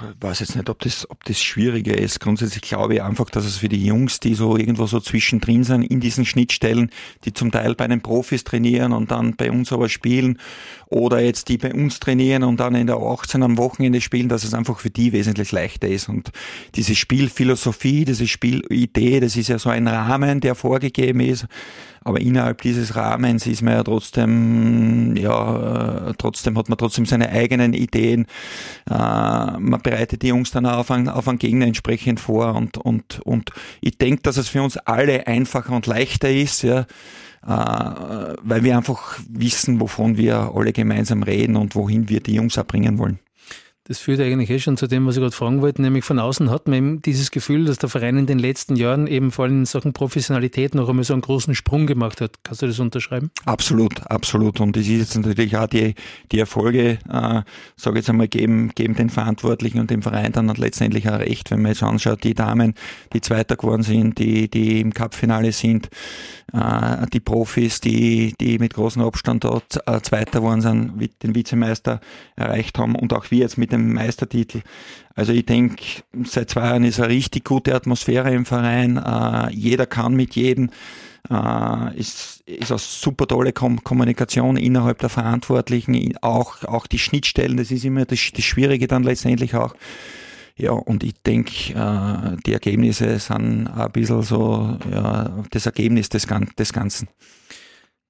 Ich 0.00 0.22
weiß 0.22 0.40
jetzt 0.40 0.56
nicht, 0.56 0.68
ob 0.68 0.80
das, 0.80 1.08
ob 1.10 1.24
das 1.24 1.40
schwieriger 1.40 1.96
ist. 1.96 2.20
Grundsätzlich 2.20 2.62
glaube 2.62 2.94
ich 2.94 3.02
einfach, 3.02 3.30
dass 3.30 3.44
es 3.44 3.58
für 3.58 3.68
die 3.68 3.84
Jungs, 3.84 4.20
die 4.20 4.34
so 4.34 4.56
irgendwo 4.56 4.86
so 4.86 5.00
zwischendrin 5.00 5.64
sind, 5.64 5.82
in 5.82 6.00
diesen 6.00 6.24
Schnittstellen, 6.24 6.90
die 7.24 7.32
zum 7.32 7.50
Teil 7.50 7.74
bei 7.74 7.86
den 7.86 8.02
Profis 8.02 8.44
trainieren 8.44 8.92
und 8.92 9.10
dann 9.10 9.36
bei 9.36 9.50
uns 9.50 9.72
aber 9.72 9.88
spielen, 9.88 10.38
oder 10.94 11.20
jetzt 11.20 11.48
die 11.48 11.58
bei 11.58 11.74
uns 11.74 11.98
trainieren 11.98 12.44
und 12.44 12.60
dann 12.60 12.76
in 12.76 12.86
der 12.86 12.98
18 12.98 13.42
am 13.42 13.58
Wochenende 13.58 14.00
spielen, 14.00 14.28
dass 14.28 14.44
es 14.44 14.54
einfach 14.54 14.78
für 14.78 14.90
die 14.90 15.12
wesentlich 15.12 15.50
leichter 15.50 15.88
ist. 15.88 16.08
Und 16.08 16.30
diese 16.76 16.94
Spielphilosophie, 16.94 18.04
diese 18.04 18.28
Spielidee, 18.28 19.18
das 19.18 19.34
ist 19.34 19.48
ja 19.48 19.58
so 19.58 19.70
ein 19.70 19.88
Rahmen, 19.88 20.40
der 20.40 20.54
vorgegeben 20.54 21.18
ist. 21.18 21.46
Aber 22.04 22.20
innerhalb 22.20 22.62
dieses 22.62 22.94
Rahmens 22.94 23.44
ist 23.46 23.62
man 23.62 23.74
ja 23.74 23.82
trotzdem, 23.82 25.16
ja, 25.16 26.10
äh, 26.10 26.14
trotzdem 26.16 26.56
hat 26.56 26.68
man 26.68 26.78
trotzdem 26.78 27.06
seine 27.06 27.28
eigenen 27.30 27.72
Ideen. 27.72 28.26
Äh, 28.88 28.94
man 28.94 29.80
bereitet 29.82 30.22
die 30.22 30.28
Jungs 30.28 30.52
dann 30.52 30.64
auf 30.64 30.92
einen, 30.92 31.08
auf 31.08 31.26
einen 31.26 31.38
Gegner 31.38 31.66
entsprechend 31.66 32.20
vor 32.20 32.54
und, 32.54 32.78
und, 32.78 33.20
und 33.24 33.50
ich 33.80 33.98
denke, 33.98 34.22
dass 34.22 34.36
es 34.36 34.48
für 34.48 34.62
uns 34.62 34.76
alle 34.76 35.26
einfacher 35.26 35.74
und 35.74 35.86
leichter 35.86 36.30
ist, 36.30 36.62
ja, 36.62 36.86
weil 37.46 38.64
wir 38.64 38.76
einfach 38.76 39.18
wissen, 39.28 39.80
wovon 39.80 40.16
wir 40.16 40.52
alle 40.54 40.72
gemeinsam 40.72 41.22
reden 41.22 41.56
und 41.56 41.74
wohin 41.74 42.08
wir 42.08 42.20
die 42.20 42.34
Jungs 42.34 42.56
auch 42.58 42.66
bringen 42.66 42.98
wollen. 42.98 43.18
Das 43.86 43.98
führt 43.98 44.18
eigentlich 44.18 44.48
eh 44.48 44.58
schon 44.58 44.78
zu 44.78 44.86
dem, 44.86 45.04
was 45.06 45.16
ich 45.16 45.20
gerade 45.20 45.36
fragen 45.36 45.60
wollte, 45.60 45.82
nämlich 45.82 46.04
von 46.04 46.18
außen 46.18 46.48
hat 46.48 46.68
man 46.68 46.78
eben 46.78 47.02
dieses 47.02 47.30
Gefühl, 47.30 47.66
dass 47.66 47.76
der 47.76 47.90
Verein 47.90 48.16
in 48.16 48.24
den 48.24 48.38
letzten 48.38 48.76
Jahren 48.76 49.06
eben 49.06 49.30
vor 49.30 49.44
allem 49.44 49.58
in 49.58 49.64
Sachen 49.66 49.92
Professionalität 49.92 50.74
noch 50.74 50.88
einmal 50.88 51.04
so 51.04 51.12
einen 51.12 51.20
großen 51.20 51.54
Sprung 51.54 51.86
gemacht 51.86 52.22
hat. 52.22 52.42
Kannst 52.44 52.62
du 52.62 52.66
das 52.66 52.80
unterschreiben? 52.80 53.30
Absolut, 53.44 54.00
absolut. 54.10 54.58
Und 54.62 54.74
das 54.74 54.84
ist 54.84 54.88
jetzt 54.88 55.18
natürlich 55.18 55.54
auch 55.58 55.66
die, 55.66 55.94
die 56.32 56.38
Erfolge, 56.38 56.98
äh, 57.10 57.42
sage 57.76 57.98
jetzt 57.98 58.08
einmal, 58.08 58.26
geben, 58.26 58.70
geben 58.74 58.94
den 58.94 59.10
Verantwortlichen 59.10 59.78
und 59.80 59.90
dem 59.90 60.00
Verein 60.00 60.32
dann 60.32 60.48
letztendlich 60.48 61.06
auch 61.10 61.18
recht, 61.18 61.50
wenn 61.50 61.60
man 61.60 61.72
jetzt 61.72 61.82
anschaut, 61.82 62.24
die 62.24 62.32
Damen, 62.32 62.72
die 63.12 63.20
Zweiter 63.20 63.56
geworden 63.56 63.82
sind, 63.82 64.18
die, 64.18 64.48
die 64.48 64.80
im 64.80 64.94
Cup-Finale 64.94 65.52
sind, 65.52 65.90
äh, 66.54 67.06
die 67.12 67.20
Profis, 67.20 67.80
die, 67.82 68.34
die 68.40 68.58
mit 68.58 68.72
großem 68.72 69.02
Abstand 69.02 69.44
dort 69.44 69.78
äh, 69.86 70.00
Zweiter 70.00 70.38
geworden 70.38 70.62
sind, 70.62 71.22
den 71.22 71.34
Vizemeister 71.34 72.00
erreicht 72.34 72.78
haben 72.78 72.94
und 72.94 73.12
auch 73.12 73.30
wir 73.30 73.40
jetzt 73.40 73.58
mit 73.58 73.73
dem 73.74 73.92
Meistertitel. 73.92 74.62
Also 75.14 75.32
ich 75.32 75.46
denke, 75.46 75.84
seit 76.24 76.50
zwei 76.50 76.66
Jahren 76.66 76.84
ist 76.84 76.98
eine 76.98 77.08
richtig 77.08 77.44
gute 77.44 77.74
Atmosphäre 77.74 78.32
im 78.32 78.44
Verein. 78.44 78.96
Äh, 78.96 79.50
jeder 79.52 79.86
kann 79.86 80.14
mit 80.14 80.34
jedem. 80.34 80.70
Äh, 81.30 81.96
ist, 81.98 82.42
ist 82.46 82.70
eine 82.70 82.78
super 82.78 83.26
tolle 83.26 83.52
Kom 83.52 83.82
Kommunikation 83.82 84.56
innerhalb 84.56 84.98
der 84.98 85.08
Verantwortlichen, 85.08 86.16
auch, 86.20 86.64
auch 86.64 86.86
die 86.86 86.98
Schnittstellen, 86.98 87.56
das 87.56 87.70
ist 87.70 87.84
immer 87.86 88.04
das, 88.04 88.20
das 88.34 88.44
Schwierige 88.44 88.88
dann 88.88 89.04
letztendlich 89.04 89.54
auch. 89.54 89.74
Ja, 90.56 90.72
und 90.72 91.02
ich 91.02 91.14
denke, 91.26 91.72
äh, 91.72 92.36
die 92.46 92.52
Ergebnisse 92.52 93.18
sind 93.18 93.66
ein 93.66 93.92
bisschen 93.92 94.22
so 94.22 94.78
ja, 94.92 95.44
das 95.50 95.66
Ergebnis 95.66 96.10
des, 96.10 96.26
des 96.58 96.72
Ganzen. 96.72 97.08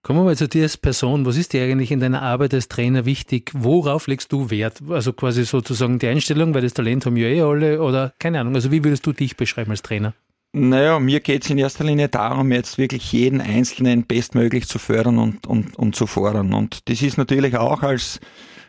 Kommen 0.04 0.18
wir 0.18 0.24
mal 0.24 0.36
zu 0.36 0.48
dir 0.48 0.64
als 0.64 0.76
Person. 0.76 1.24
Was 1.24 1.38
ist 1.38 1.54
dir 1.54 1.62
eigentlich 1.62 1.90
in 1.90 1.98
deiner 1.98 2.20
Arbeit 2.20 2.52
als 2.52 2.68
Trainer 2.68 3.06
wichtig? 3.06 3.50
Worauf 3.54 4.06
legst 4.06 4.30
du 4.32 4.50
Wert? 4.50 4.82
Also 4.90 5.14
quasi 5.14 5.46
sozusagen 5.46 5.98
die 5.98 6.08
Einstellung, 6.08 6.52
weil 6.52 6.60
das 6.60 6.74
Talent 6.74 7.06
haben 7.06 7.16
ja 7.16 7.26
eh 7.28 7.40
alle 7.40 7.80
oder 7.80 8.12
keine 8.18 8.38
Ahnung. 8.38 8.54
Also 8.54 8.70
wie 8.70 8.84
würdest 8.84 9.06
du 9.06 9.14
dich 9.14 9.38
beschreiben 9.38 9.70
als 9.70 9.80
Trainer? 9.80 10.12
Naja, 10.52 11.00
mir 11.00 11.20
geht 11.20 11.44
es 11.44 11.50
in 11.50 11.56
erster 11.56 11.84
Linie 11.84 12.10
darum, 12.10 12.52
jetzt 12.52 12.76
wirklich 12.76 13.10
jeden 13.12 13.40
Einzelnen 13.40 14.04
bestmöglich 14.04 14.68
zu 14.68 14.78
fördern 14.78 15.16
und, 15.16 15.46
und, 15.46 15.74
und 15.74 15.96
zu 15.96 16.06
fordern. 16.06 16.52
Und 16.52 16.86
das 16.90 17.00
ist 17.00 17.16
natürlich 17.16 17.56
auch 17.56 17.82
als, 17.82 18.20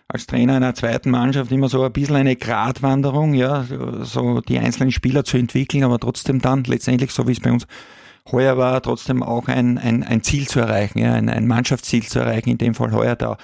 als 0.07 0.27
Trainer 0.27 0.53
einer 0.53 0.73
zweiten 0.73 1.11
Mannschaft 1.11 1.51
immer 1.51 1.67
so 1.67 1.83
ein 1.83 1.91
bisschen 1.91 2.15
eine 2.15 2.37
Gratwanderung, 2.37 3.33
ja, 3.33 3.65
so 4.03 4.39
die 4.39 4.57
einzelnen 4.57 4.93
Spieler 4.93 5.25
zu 5.25 5.35
entwickeln, 5.35 5.83
aber 5.83 5.99
trotzdem 5.99 6.39
dann 6.39 6.63
letztendlich, 6.63 7.11
so 7.11 7.27
wie 7.27 7.33
es 7.33 7.41
bei 7.41 7.51
uns 7.51 7.67
heuer 8.31 8.57
war 8.57 8.81
trotzdem 8.81 9.23
auch 9.23 9.47
ein, 9.47 9.77
ein, 9.77 10.03
ein 10.03 10.23
Ziel 10.23 10.47
zu 10.47 10.59
erreichen, 10.59 10.99
ja, 10.99 11.13
ein, 11.13 11.29
ein 11.29 11.47
Mannschaftsziel 11.47 12.03
zu 12.03 12.19
erreichen, 12.19 12.49
in 12.49 12.57
dem 12.57 12.73
Fall 12.73 12.91
heuer 12.91 13.15
der, 13.15 13.37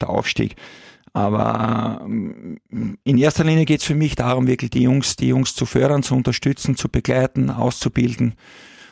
der 0.00 0.10
Aufstieg. 0.10 0.56
Aber 1.12 2.02
ähm, 2.04 2.58
in 2.68 3.16
erster 3.16 3.44
Linie 3.44 3.64
geht 3.64 3.80
es 3.80 3.86
für 3.86 3.94
mich 3.94 4.16
darum, 4.16 4.46
wirklich 4.46 4.70
die 4.70 4.82
Jungs, 4.82 5.16
die 5.16 5.28
Jungs 5.28 5.54
zu 5.54 5.64
fördern, 5.64 6.02
zu 6.02 6.14
unterstützen, 6.14 6.76
zu 6.76 6.90
begleiten, 6.90 7.48
auszubilden 7.48 8.34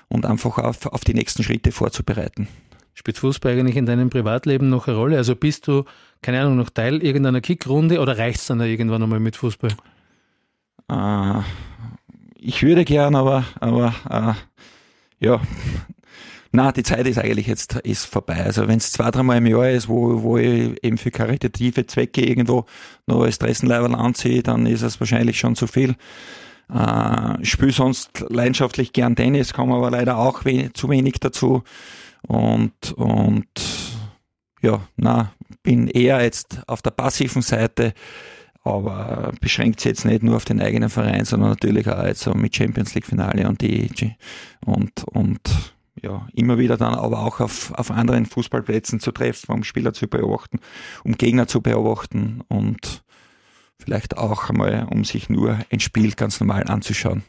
und 0.08 0.24
einfach 0.24 0.56
auf, 0.56 0.86
auf 0.86 1.04
die 1.04 1.12
nächsten 1.12 1.42
Schritte 1.42 1.70
vorzubereiten. 1.70 2.48
Spielt 2.94 3.18
Fußball 3.18 3.52
eigentlich 3.58 3.76
in 3.76 3.86
deinem 3.86 4.08
Privatleben 4.08 4.70
noch 4.70 4.88
eine 4.88 4.96
Rolle? 4.96 5.16
Also 5.18 5.36
bist 5.36 5.68
du, 5.68 5.84
keine 6.22 6.40
Ahnung, 6.40 6.56
noch 6.56 6.70
Teil 6.70 7.02
irgendeiner 7.02 7.42
Kickrunde 7.42 8.00
oder 8.00 8.16
reicht 8.16 8.40
es 8.40 8.46
dann 8.46 8.60
irgendwann 8.60 9.02
nochmal 9.02 9.20
mit 9.20 9.36
Fußball? 9.36 9.72
Äh, 10.90 11.40
ich 12.38 12.62
würde 12.62 12.86
gern, 12.86 13.16
aber, 13.16 13.44
aber 13.60 13.94
äh, 14.08 14.32
ja, 15.24 15.40
na, 16.52 16.70
die 16.70 16.82
Zeit 16.82 17.06
ist 17.06 17.18
eigentlich 17.18 17.46
jetzt 17.46 17.74
ist 17.80 18.04
vorbei. 18.04 18.44
Also 18.44 18.68
wenn 18.68 18.78
es 18.78 18.92
zwei, 18.92 19.10
dreimal 19.10 19.38
im 19.38 19.46
Jahr 19.46 19.70
ist, 19.70 19.88
wo, 19.88 20.22
wo 20.22 20.36
ich 20.36 20.76
eben 20.84 20.98
für 20.98 21.10
karitative 21.10 21.86
Zwecke 21.86 22.24
irgendwo 22.24 22.66
noch 23.06 23.22
als 23.22 23.38
Dressenleiberl 23.38 23.94
anziehe, 23.94 24.42
dann 24.42 24.66
ist 24.66 24.82
es 24.82 25.00
wahrscheinlich 25.00 25.38
schon 25.38 25.56
zu 25.56 25.66
viel. 25.66 25.96
Äh, 26.72 27.44
spiele 27.44 27.72
sonst 27.72 28.24
leidenschaftlich 28.28 28.92
gern 28.92 29.16
Tennis, 29.16 29.52
komme 29.52 29.74
aber 29.74 29.90
leider 29.90 30.18
auch 30.18 30.44
we 30.44 30.72
zu 30.74 30.88
wenig 30.88 31.14
dazu. 31.20 31.64
Und, 32.22 32.92
und 32.92 33.48
ja, 34.62 34.80
na, 34.96 35.32
bin 35.62 35.88
eher 35.88 36.22
jetzt 36.22 36.60
auf 36.68 36.82
der 36.82 36.90
passiven 36.90 37.42
Seite 37.42 37.94
aber 38.64 39.32
beschränkt 39.40 39.80
sich 39.80 39.90
jetzt 39.90 40.04
nicht 40.04 40.22
nur 40.22 40.36
auf 40.36 40.44
den 40.44 40.60
eigenen 40.60 40.88
Verein, 40.88 41.24
sondern 41.24 41.50
natürlich 41.50 41.88
auch 41.88 42.02
jetzt 42.02 42.22
so 42.22 42.32
mit 42.32 42.56
Champions 42.56 42.94
League 42.94 43.06
Finale 43.06 43.46
und 43.48 43.60
die 43.60 44.16
und 44.64 45.04
und 45.04 45.74
ja, 46.02 46.26
immer 46.34 46.58
wieder 46.58 46.76
dann 46.76 46.94
aber 46.94 47.20
auch 47.20 47.40
auf, 47.40 47.72
auf 47.72 47.90
anderen 47.90 48.26
Fußballplätzen 48.26 49.00
zu 49.00 49.12
treffen, 49.12 49.52
um 49.52 49.64
Spieler 49.64 49.92
zu 49.92 50.08
beobachten, 50.08 50.58
um 51.04 51.16
Gegner 51.16 51.46
zu 51.46 51.60
beobachten 51.60 52.42
und 52.48 53.04
vielleicht 53.78 54.16
auch 54.16 54.50
einmal, 54.50 54.86
um 54.90 55.04
sich 55.04 55.28
nur 55.28 55.58
ein 55.70 55.80
Spiel 55.80 56.12
ganz 56.12 56.40
normal 56.40 56.64
anzuschauen. 56.64 57.22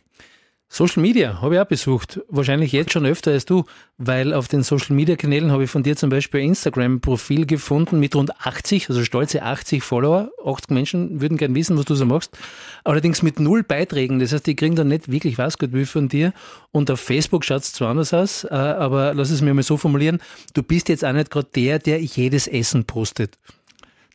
Social 0.75 1.01
Media 1.01 1.41
habe 1.41 1.55
ich 1.55 1.61
auch 1.61 1.65
besucht. 1.65 2.19
Wahrscheinlich 2.27 2.73
jetzt 2.73 2.91
schon 2.91 3.05
öfter 3.05 3.31
als 3.31 3.45
du, 3.45 3.63
weil 3.97 4.33
auf 4.33 4.49
den 4.49 4.61
Social 4.61 4.93
Media 4.93 5.15
Kanälen 5.15 5.49
habe 5.49 5.63
ich 5.63 5.71
von 5.71 5.83
dir 5.83 5.95
zum 5.95 6.09
Beispiel 6.09 6.41
ein 6.41 6.49
Instagram-Profil 6.49 7.45
gefunden 7.45 7.97
mit 7.97 8.13
rund 8.13 8.37
80, 8.45 8.89
also 8.89 9.01
stolze 9.05 9.43
80 9.43 9.81
Follower. 9.81 10.31
80 10.45 10.71
Menschen 10.71 11.21
würden 11.21 11.37
gern 11.37 11.55
wissen, 11.55 11.77
was 11.77 11.85
du 11.85 11.95
so 11.95 12.05
machst. 12.05 12.37
Allerdings 12.83 13.21
mit 13.21 13.39
null 13.39 13.63
Beiträgen. 13.63 14.19
Das 14.19 14.33
heißt, 14.33 14.45
die 14.47 14.57
kriegen 14.57 14.75
dann 14.75 14.89
nicht 14.89 15.09
wirklich 15.09 15.37
was 15.37 15.57
gut 15.57 15.71
wie 15.71 15.85
von 15.85 16.09
dir. 16.09 16.33
Und 16.73 16.91
auf 16.91 16.99
Facebook 16.99 17.45
schaut 17.45 17.61
es 17.61 17.71
zwar 17.71 17.91
anders 17.91 18.13
aus, 18.13 18.43
äh, 18.43 18.49
aber 18.49 19.13
lass 19.13 19.29
es 19.29 19.41
mir 19.41 19.53
mal 19.53 19.63
so 19.63 19.77
formulieren. 19.77 20.19
Du 20.55 20.61
bist 20.61 20.89
jetzt 20.89 21.05
auch 21.05 21.13
nicht 21.13 21.31
gerade 21.31 21.47
der, 21.55 21.79
der 21.79 22.01
jedes 22.01 22.47
Essen 22.47 22.83
postet. 22.83 23.37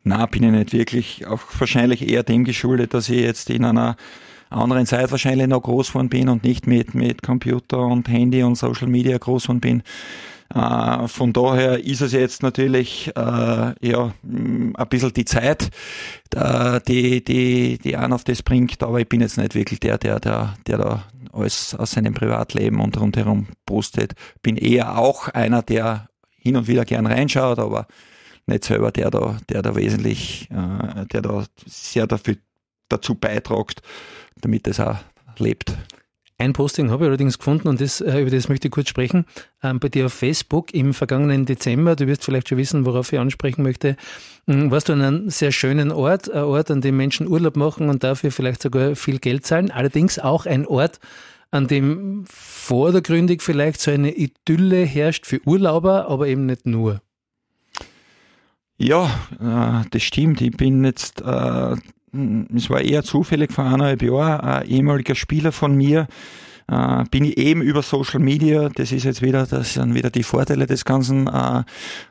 Na, 0.04 0.26
bin 0.26 0.42
ich 0.42 0.50
nicht 0.50 0.74
wirklich. 0.74 1.26
Auch 1.26 1.40
wahrscheinlich 1.58 2.06
eher 2.06 2.22
dem 2.22 2.44
geschuldet, 2.44 2.92
dass 2.92 3.08
ich 3.08 3.20
jetzt 3.20 3.48
in 3.48 3.64
einer 3.64 3.96
anderen 4.50 4.86
Zeit 4.86 5.10
wahrscheinlich 5.10 5.46
noch 5.46 5.62
groß 5.62 5.88
geworden 5.88 6.08
bin 6.08 6.28
und 6.28 6.44
nicht 6.44 6.66
mit, 6.66 6.94
mit 6.94 7.22
Computer 7.22 7.78
und 7.78 8.08
Handy 8.08 8.42
und 8.42 8.56
Social 8.56 8.88
Media 8.88 9.16
groß 9.16 9.44
geworden 9.44 9.60
bin. 9.60 9.82
Äh, 10.54 11.06
von 11.06 11.32
daher 11.32 11.84
ist 11.84 12.00
es 12.00 12.12
jetzt 12.12 12.42
natürlich 12.42 13.12
äh, 13.16 13.74
ja 13.80 14.12
ein 14.24 14.74
bisschen 14.88 15.12
die 15.12 15.24
Zeit, 15.24 15.70
äh, 16.34 16.80
die, 16.86 17.22
die, 17.22 17.78
die 17.78 17.96
einen 17.96 18.12
auf 18.12 18.24
das 18.24 18.42
bringt, 18.42 18.82
aber 18.82 19.00
ich 19.00 19.08
bin 19.08 19.20
jetzt 19.20 19.38
nicht 19.38 19.54
wirklich 19.54 19.78
der, 19.78 19.98
der, 19.98 20.18
der, 20.18 20.54
der 20.66 20.78
da 20.78 21.04
alles 21.32 21.74
aus 21.76 21.92
seinem 21.92 22.14
Privatleben 22.14 22.80
und 22.80 23.00
rundherum 23.00 23.46
postet. 23.64 24.14
Bin 24.42 24.56
eher 24.56 24.98
auch 24.98 25.28
einer, 25.28 25.62
der 25.62 26.08
hin 26.36 26.56
und 26.56 26.66
wieder 26.66 26.84
gern 26.84 27.06
reinschaut, 27.06 27.60
aber 27.60 27.86
nicht 28.46 28.64
selber 28.64 28.90
der 28.90 29.10
da, 29.10 29.38
der 29.48 29.62
da 29.62 29.76
wesentlich, 29.76 30.48
äh, 30.50 31.06
der 31.06 31.22
da 31.22 31.44
sehr 31.66 32.08
dafür 32.08 32.36
dazu 32.88 33.14
beitragt, 33.14 33.82
damit 34.40 34.66
es 34.66 34.80
auch 34.80 34.96
lebt. 35.38 35.76
Ein 36.40 36.54
Posting 36.54 36.90
habe 36.90 37.04
ich 37.04 37.08
allerdings 37.08 37.36
gefunden 37.36 37.68
und 37.68 37.82
das, 37.82 38.00
äh, 38.00 38.18
über 38.22 38.30
das 38.30 38.48
möchte 38.48 38.68
ich 38.68 38.72
kurz 38.72 38.88
sprechen. 38.88 39.26
Ähm, 39.62 39.78
bei 39.78 39.90
dir 39.90 40.06
auf 40.06 40.14
Facebook 40.14 40.72
im 40.72 40.94
vergangenen 40.94 41.44
Dezember, 41.44 41.96
du 41.96 42.06
wirst 42.06 42.24
vielleicht 42.24 42.48
schon 42.48 42.56
wissen, 42.56 42.86
worauf 42.86 43.12
ich 43.12 43.18
ansprechen 43.18 43.62
möchte, 43.62 43.94
ähm, 44.48 44.70
warst 44.70 44.88
du 44.88 44.94
an 44.94 45.02
einem 45.02 45.28
sehr 45.28 45.52
schönen 45.52 45.92
Ort, 45.92 46.30
ein 46.30 46.44
Ort, 46.44 46.70
an 46.70 46.80
dem 46.80 46.96
Menschen 46.96 47.28
Urlaub 47.28 47.56
machen 47.56 47.90
und 47.90 48.02
dafür 48.04 48.32
vielleicht 48.32 48.62
sogar 48.62 48.96
viel 48.96 49.18
Geld 49.18 49.44
zahlen. 49.44 49.70
Allerdings 49.70 50.18
auch 50.18 50.46
ein 50.46 50.66
Ort, 50.66 50.98
an 51.50 51.66
dem 51.66 52.24
vordergründig 52.26 53.42
vielleicht 53.42 53.78
so 53.78 53.90
eine 53.90 54.12
Idylle 54.12 54.82
herrscht 54.84 55.26
für 55.26 55.40
Urlauber, 55.44 56.08
aber 56.08 56.26
eben 56.26 56.46
nicht 56.46 56.64
nur. 56.64 57.02
Ja, 58.78 59.10
äh, 59.38 59.86
das 59.90 60.02
stimmt. 60.02 60.40
Ich 60.40 60.56
bin 60.56 60.82
jetzt 60.86 61.20
äh, 61.20 61.76
es 62.54 62.70
war 62.70 62.80
eher 62.80 63.02
zufällig 63.02 63.52
vor 63.52 63.64
eineinhalb 63.64 64.02
Jahren, 64.02 64.40
ein 64.40 64.66
ehemaliger 64.66 65.14
Spieler 65.14 65.52
von 65.52 65.74
mir, 65.74 66.08
äh, 66.70 67.04
bin 67.10 67.24
ich 67.24 67.36
eben 67.38 67.62
über 67.62 67.82
Social 67.82 68.20
Media, 68.20 68.68
das 68.68 68.92
ist 68.92 69.04
jetzt 69.04 69.22
wieder, 69.22 69.46
das 69.46 69.74
sind 69.74 69.94
wieder 69.94 70.10
die 70.10 70.22
Vorteile 70.22 70.66
des 70.66 70.84
Ganzen, 70.84 71.26
äh, 71.26 71.62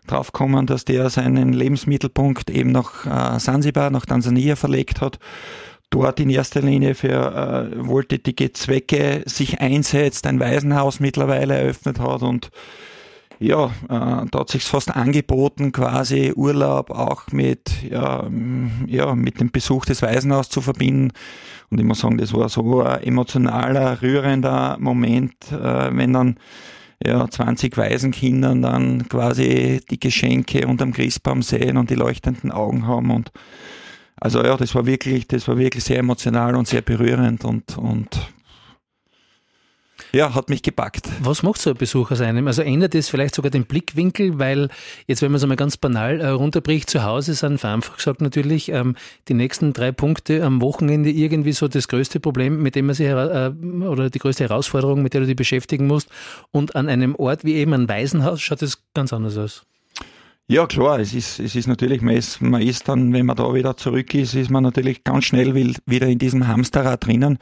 draufkommen, 0.07 0.65
dass 0.65 0.85
der 0.85 1.09
seinen 1.09 1.53
Lebensmittelpunkt 1.53 2.49
eben 2.49 2.71
nach 2.71 3.05
äh, 3.05 3.39
Sansibar, 3.39 3.89
nach 3.89 4.05
Tansania 4.05 4.55
verlegt 4.55 5.01
hat. 5.01 5.19
Dort 5.91 6.19
in 6.19 6.29
erster 6.29 6.62
Linie 6.62 6.93
für 6.93 7.71
äh, 7.73 7.88
wohltätige 7.88 8.53
Zwecke 8.53 9.23
sich 9.25 9.59
einsetzt, 9.59 10.27
ein 10.27 10.39
Waisenhaus 10.39 10.99
mittlerweile 10.99 11.55
eröffnet 11.55 11.99
hat 11.99 12.21
und 12.21 12.51
ja, 13.39 13.67
äh, 13.67 14.25
da 14.30 14.39
hat 14.39 14.49
sich 14.49 14.63
fast 14.63 14.95
angeboten, 14.95 15.71
quasi 15.71 16.34
Urlaub 16.36 16.91
auch 16.91 17.28
mit, 17.32 17.84
ja, 17.89 18.28
ja, 18.88 19.15
mit 19.15 19.39
dem 19.39 19.52
Besuch 19.52 19.86
des 19.86 20.02
Waisenhauses 20.02 20.49
zu 20.49 20.62
verbinden. 20.62 21.12
Und 21.69 21.80
ich 21.80 21.86
muss 21.86 21.99
sagen, 21.99 22.17
das 22.17 22.34
war 22.34 22.49
so 22.49 22.82
ein 22.82 23.02
emotionaler, 23.04 24.02
rührender 24.02 24.78
Moment, 24.80 25.36
äh, 25.52 25.95
wenn 25.95 26.13
dann 26.13 26.36
ja, 27.06 27.30
20 27.30 27.78
Waisenkindern 27.78 28.62
dann 28.62 29.08
quasi 29.08 29.80
die 29.89 29.99
Geschenke 29.99 30.67
unterm 30.67 30.91
Christbaum 30.91 31.41
sehen 31.41 31.78
und 31.78 31.89
die 31.89 31.95
leuchtenden 31.95 32.52
Augen 32.52 32.88
haben 32.88 33.12
und 33.12 33.32
also 34.21 34.43
ja, 34.43 34.58
das 34.58 34.75
war 34.75 34.86
wirklich, 34.86 35.28
das 35.28 35.47
war 35.47 35.58
wirklich 35.58 35.86
sehr 35.86 35.99
emotional 35.99 36.56
und 36.56 36.67
sehr 36.67 36.82
berührend 36.82 37.45
und, 37.45 37.78
und 37.78 38.19
ja, 40.11 40.33
hat 40.33 40.49
mich 40.49 40.63
gepackt. 40.63 41.07
Was 41.21 41.43
macht 41.43 41.61
so 41.61 41.69
ein 41.69 41.75
Besuch 41.75 42.11
aus 42.11 42.21
einem? 42.21 42.47
Also 42.47 42.61
ändert 42.61 42.95
es 42.95 43.09
vielleicht 43.09 43.35
sogar 43.35 43.51
den 43.51 43.65
Blickwinkel, 43.65 44.39
weil 44.39 44.69
jetzt, 45.07 45.21
wenn 45.21 45.31
man 45.31 45.37
es 45.37 45.43
einmal 45.43 45.57
ganz 45.57 45.77
banal 45.77 46.19
äh, 46.19 46.27
runterbricht, 46.29 46.89
zu 46.89 47.03
Hause 47.03 47.33
sind 47.33 47.59
vereinfacht 47.59 47.97
gesagt 47.97 48.21
natürlich 48.21 48.69
ähm, 48.69 48.95
die 49.27 49.33
nächsten 49.33 49.73
drei 49.73 49.91
Punkte 49.91 50.43
am 50.43 50.61
Wochenende 50.61 51.11
irgendwie 51.11 51.51
so 51.51 51.67
das 51.67 51.87
größte 51.87 52.19
Problem, 52.19 52.61
mit 52.63 52.75
dem 52.75 52.87
man 52.87 52.95
sich 52.95 53.07
äh, 53.07 53.51
oder 53.51 54.09
die 54.09 54.19
größte 54.19 54.45
Herausforderung, 54.45 55.03
mit 55.03 55.13
der 55.13 55.21
du 55.21 55.27
dich 55.27 55.35
beschäftigen 55.35 55.87
musst. 55.87 56.09
Und 56.51 56.75
an 56.75 56.89
einem 56.89 57.15
Ort 57.15 57.43
wie 57.43 57.55
eben 57.55 57.73
ein 57.73 57.87
Waisenhaus 57.87 58.41
schaut 58.41 58.61
es 58.61 58.83
ganz 58.93 59.13
anders 59.13 59.37
aus. 59.37 59.63
Ja, 60.47 60.65
klar, 60.65 60.99
es 60.99 61.13
ist, 61.13 61.39
es 61.39 61.55
ist 61.55 61.67
natürlich, 61.67 62.01
man 62.01 62.15
ist, 62.15 62.41
man 62.41 62.63
ist 62.63 62.87
dann, 62.87 63.13
wenn 63.13 63.27
man 63.27 63.35
da 63.35 63.53
wieder 63.53 63.77
zurück 63.77 64.15
ist, 64.15 64.33
ist 64.33 64.49
man 64.49 64.63
natürlich 64.63 65.03
ganz 65.03 65.25
schnell 65.25 65.53
wieder 65.85 66.07
in 66.07 66.17
diesem 66.17 66.47
Hamsterrad 66.47 67.05
drinnen. 67.05 67.37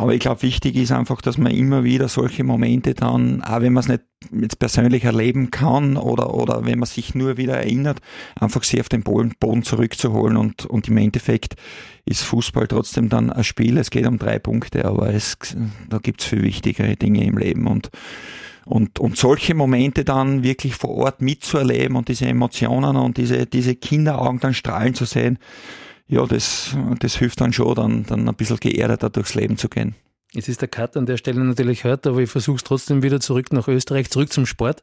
Aber 0.00 0.14
ich 0.14 0.20
glaube, 0.20 0.42
wichtig 0.42 0.76
ist 0.76 0.92
einfach, 0.92 1.20
dass 1.20 1.38
man 1.38 1.52
immer 1.52 1.82
wieder 1.82 2.06
solche 2.06 2.44
Momente 2.44 2.94
dann, 2.94 3.42
auch 3.42 3.60
wenn 3.62 3.72
man 3.72 3.80
es 3.80 3.88
nicht 3.88 4.02
jetzt 4.30 4.60
persönlich 4.60 5.02
erleben 5.02 5.50
kann 5.50 5.96
oder, 5.96 6.34
oder 6.34 6.64
wenn 6.64 6.78
man 6.78 6.86
sich 6.86 7.16
nur 7.16 7.36
wieder 7.36 7.56
erinnert, 7.56 7.98
einfach 8.36 8.62
sie 8.62 8.80
auf 8.80 8.88
den 8.88 9.02
Boden 9.02 9.64
zurückzuholen 9.64 10.36
und, 10.36 10.66
und 10.66 10.86
im 10.86 10.98
Endeffekt 10.98 11.56
ist 12.04 12.22
Fußball 12.22 12.68
trotzdem 12.68 13.08
dann 13.08 13.30
ein 13.30 13.42
Spiel. 13.42 13.76
Es 13.76 13.90
geht 13.90 14.06
um 14.06 14.18
drei 14.18 14.38
Punkte, 14.38 14.84
aber 14.84 15.12
es, 15.12 15.36
da 15.90 15.98
gibt's 15.98 16.26
viel 16.26 16.42
wichtigere 16.42 16.94
Dinge 16.94 17.24
im 17.24 17.36
Leben 17.36 17.66
und 17.66 17.90
und, 18.66 18.98
und 18.98 19.16
solche 19.16 19.54
Momente 19.54 20.04
dann 20.04 20.42
wirklich 20.42 20.74
vor 20.74 20.90
Ort 20.90 21.22
mitzuerleben 21.22 21.96
und 21.96 22.08
diese 22.08 22.26
Emotionen 22.26 22.96
und 22.96 23.16
diese, 23.16 23.46
diese 23.46 23.74
Kinderaugen 23.74 24.40
dann 24.40 24.52
strahlen 24.52 24.92
zu 24.92 25.06
sehen, 25.06 25.38
ja, 26.08 26.26
das, 26.26 26.76
das 27.00 27.16
hilft 27.16 27.40
dann 27.40 27.52
schon, 27.52 27.74
dann, 27.74 28.04
dann 28.04 28.28
ein 28.28 28.34
bisschen 28.34 28.58
geerdeter 28.58 29.10
durchs 29.10 29.34
Leben 29.34 29.56
zu 29.56 29.68
gehen. 29.68 29.94
Jetzt 30.34 30.48
ist 30.48 30.60
der 30.60 30.68
Cut 30.68 30.94
an 30.98 31.06
der 31.06 31.16
Stelle 31.16 31.42
natürlich 31.42 31.84
hart, 31.84 32.06
aber 32.06 32.18
ich 32.18 32.28
versuche 32.28 32.56
es 32.56 32.64
trotzdem 32.64 33.02
wieder 33.02 33.18
zurück 33.18 33.50
nach 33.50 33.66
Österreich, 33.66 34.10
zurück 34.10 34.30
zum 34.30 34.44
Sport. 34.44 34.82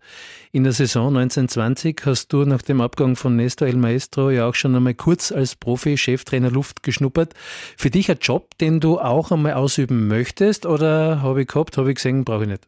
In 0.52 0.64
der 0.64 0.74
Saison 0.74 1.16
1920 1.16 2.02
hast 2.06 2.34
du 2.34 2.46
nach 2.46 2.64
dem 2.64 2.82
Abgang 2.82 3.16
von 3.16 3.36
Nestor 3.36 3.68
El 3.68 3.78
Maestro 3.78 4.32
ja 4.32 4.48
auch 4.48 4.56
schon 4.56 4.76
einmal 4.76 4.96
kurz 4.96 5.32
als 5.32 5.56
Profi-Cheftrainer 5.56 6.50
Luft 6.50 6.82
geschnuppert. 6.82 7.36
Für 7.78 7.92
dich 7.92 8.10
ein 8.10 8.18
Job, 8.20 8.58
den 8.58 8.80
du 8.80 9.00
auch 9.00 9.32
einmal 9.32 9.54
ausüben 9.54 10.08
möchtest 10.08 10.66
oder 10.66 11.22
habe 11.22 11.44
ich 11.44 11.48
gehabt, 11.48 11.78
habe 11.78 11.92
ich 11.92 11.96
gesehen, 11.96 12.26
brauche 12.26 12.44
ich 12.44 12.50
nicht? 12.50 12.68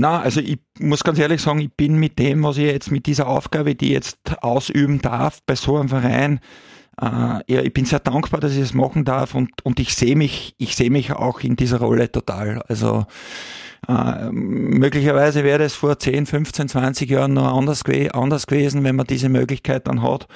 Na, 0.00 0.20
also 0.20 0.38
ich 0.40 0.60
muss 0.78 1.02
ganz 1.02 1.18
ehrlich 1.18 1.42
sagen, 1.42 1.58
ich 1.58 1.74
bin 1.74 1.96
mit 1.96 2.20
dem, 2.20 2.44
was 2.44 2.56
ich 2.56 2.66
jetzt 2.66 2.92
mit 2.92 3.06
dieser 3.06 3.26
Aufgabe, 3.26 3.74
die 3.74 3.86
ich 3.86 3.92
jetzt 3.94 4.18
ausüben 4.44 5.00
darf, 5.00 5.40
bei 5.44 5.56
so 5.56 5.76
einem 5.76 5.88
Verein, 5.88 6.38
äh, 7.02 7.04
ja, 7.52 7.62
ich 7.62 7.72
bin 7.72 7.84
sehr 7.84 7.98
dankbar, 7.98 8.38
dass 8.38 8.52
ich 8.52 8.58
es 8.58 8.68
das 8.68 8.74
machen 8.74 9.04
darf 9.04 9.34
und, 9.34 9.50
und 9.64 9.80
ich 9.80 9.96
sehe 9.96 10.14
mich, 10.14 10.54
ich 10.56 10.76
sehe 10.76 10.90
mich 10.90 11.10
auch 11.10 11.40
in 11.40 11.56
dieser 11.56 11.80
Rolle 11.80 12.12
total. 12.12 12.62
Also 12.68 13.06
äh, 13.88 14.30
möglicherweise 14.30 15.42
wäre 15.42 15.64
es 15.64 15.74
vor 15.74 15.98
10, 15.98 16.26
15, 16.26 16.68
20 16.68 17.10
Jahren 17.10 17.32
noch 17.32 17.56
anders, 17.56 17.82
anders 18.12 18.46
gewesen, 18.46 18.84
wenn 18.84 18.94
man 18.94 19.06
diese 19.08 19.28
Möglichkeit 19.28 19.88
dann 19.88 20.00
hat. 20.00 20.28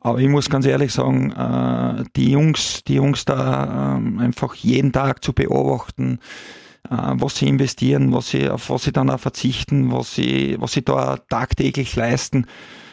Aber 0.00 0.18
ich 0.18 0.28
muss 0.28 0.50
ganz 0.50 0.66
ehrlich 0.66 0.92
sagen, 0.92 1.30
äh, 1.30 2.02
die 2.16 2.32
Jungs, 2.32 2.82
die 2.82 2.94
Jungs 2.94 3.24
da 3.24 4.00
äh, 4.00 4.20
einfach 4.20 4.56
jeden 4.56 4.90
Tag 4.90 5.22
zu 5.22 5.32
beobachten, 5.32 6.18
was 6.90 7.36
sie 7.36 7.48
investieren, 7.48 8.12
was 8.12 8.30
sie, 8.30 8.48
auf 8.48 8.70
was 8.70 8.84
sie 8.84 8.92
dann 8.92 9.10
auch 9.10 9.20
verzichten, 9.20 9.92
was 9.92 10.14
sie, 10.14 10.56
was 10.58 10.72
sie 10.72 10.82
da 10.82 11.16
tagtäglich 11.28 11.94
leisten 11.96 12.46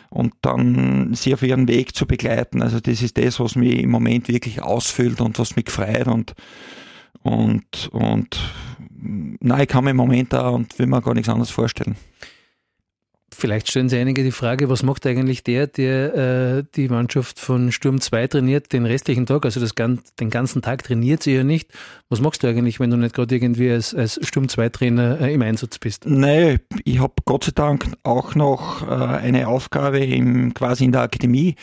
und 0.10 0.34
dann 0.42 1.14
sie 1.14 1.34
auf 1.34 1.42
ihren 1.42 1.68
Weg 1.68 1.96
zu 1.96 2.06
begleiten. 2.06 2.62
Also 2.62 2.80
das 2.80 3.02
ist 3.02 3.18
das, 3.18 3.40
was 3.40 3.56
mich 3.56 3.80
im 3.80 3.90
Moment 3.90 4.28
wirklich 4.28 4.62
ausfüllt 4.62 5.22
und 5.22 5.40
was 5.40 5.56
mich 5.56 5.70
freut 5.70 6.08
und 6.08 6.36
und 7.24 7.90
und 7.92 8.40
nein, 9.00 9.62
ich 9.62 9.68
kann 9.68 9.84
mir 9.84 9.92
im 9.92 9.98
Moment 9.98 10.34
da 10.34 10.50
und 10.50 10.78
will 10.78 10.88
mir 10.88 11.02
gar 11.02 11.14
nichts 11.14 11.30
anderes 11.30 11.50
vorstellen. 11.50 11.96
Vielleicht 13.44 13.70
stellen 13.70 13.90
sich 13.90 14.00
einige 14.00 14.24
die 14.24 14.32
Frage, 14.32 14.70
was 14.70 14.84
macht 14.84 15.06
eigentlich 15.06 15.44
der, 15.44 15.68
der 15.68 16.16
äh, 16.16 16.64
die 16.78 16.88
Mannschaft 16.88 17.42
von 17.42 17.74
Sturm 17.74 18.00
2 18.00 18.28
trainiert, 18.28 18.72
den 18.72 18.86
restlichen 18.86 19.26
Tag, 19.26 19.44
also 19.44 19.60
das, 19.60 19.74
den 19.76 20.30
ganzen 20.30 20.62
Tag 20.62 20.82
trainiert 20.84 21.24
sie 21.24 21.36
ja 21.36 21.44
nicht. 21.44 21.70
Was 22.08 22.22
machst 22.22 22.42
du 22.42 22.48
eigentlich, 22.48 22.80
wenn 22.80 22.90
du 22.90 22.96
nicht 22.96 23.14
gerade 23.14 23.36
irgendwie 23.36 23.70
als, 23.70 23.94
als 23.94 24.18
Sturm 24.26 24.48
2 24.48 24.70
Trainer 24.70 25.20
äh, 25.20 25.34
im 25.34 25.42
Einsatz 25.42 25.78
bist? 25.78 26.06
Nein, 26.06 26.62
ich 26.86 27.02
habe 27.02 27.16
Gott 27.26 27.44
sei 27.44 27.52
Dank 27.54 27.86
auch 28.04 28.34
noch 28.34 28.88
äh, 28.88 28.94
eine 28.94 29.50
Aufgabe 29.50 30.00
im, 30.00 30.54
quasi 30.54 30.86
in 30.86 30.94
der 30.94 31.02
Akademie, 31.02 31.56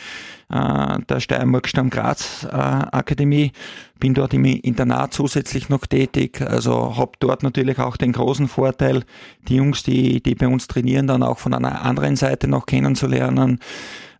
äh, 0.51 0.99
der 1.09 1.19
Steiermark 1.19 1.67
Stamm 1.67 1.89
Graz 1.89 2.43
äh, 2.43 2.55
Akademie. 2.55 3.51
Bin 3.99 4.13
dort 4.13 4.33
im 4.33 4.45
Internat 4.45 5.13
zusätzlich 5.13 5.69
noch 5.69 5.85
tätig, 5.85 6.41
also 6.41 6.97
habe 6.97 7.11
dort 7.19 7.43
natürlich 7.43 7.77
auch 7.77 7.97
den 7.97 8.13
großen 8.13 8.47
Vorteil, 8.47 9.03
die 9.47 9.57
Jungs, 9.57 9.83
die, 9.83 10.21
die 10.23 10.33
bei 10.33 10.47
uns 10.47 10.67
trainieren, 10.67 11.05
dann 11.05 11.21
auch 11.21 11.37
von 11.37 11.53
einer 11.53 11.83
anderen 11.85 12.15
Seite 12.15 12.47
noch 12.47 12.65
kennenzulernen, 12.65 13.59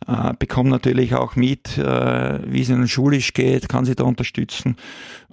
äh, 0.06 0.34
bekomme 0.38 0.70
natürlich 0.70 1.14
auch 1.14 1.34
mit, 1.34 1.78
äh, 1.78 2.38
wie 2.46 2.62
es 2.62 2.68
ihnen 2.68 2.86
schulisch 2.86 3.32
geht, 3.34 3.68
kann 3.68 3.84
sie 3.84 3.96
da 3.96 4.04
unterstützen 4.04 4.76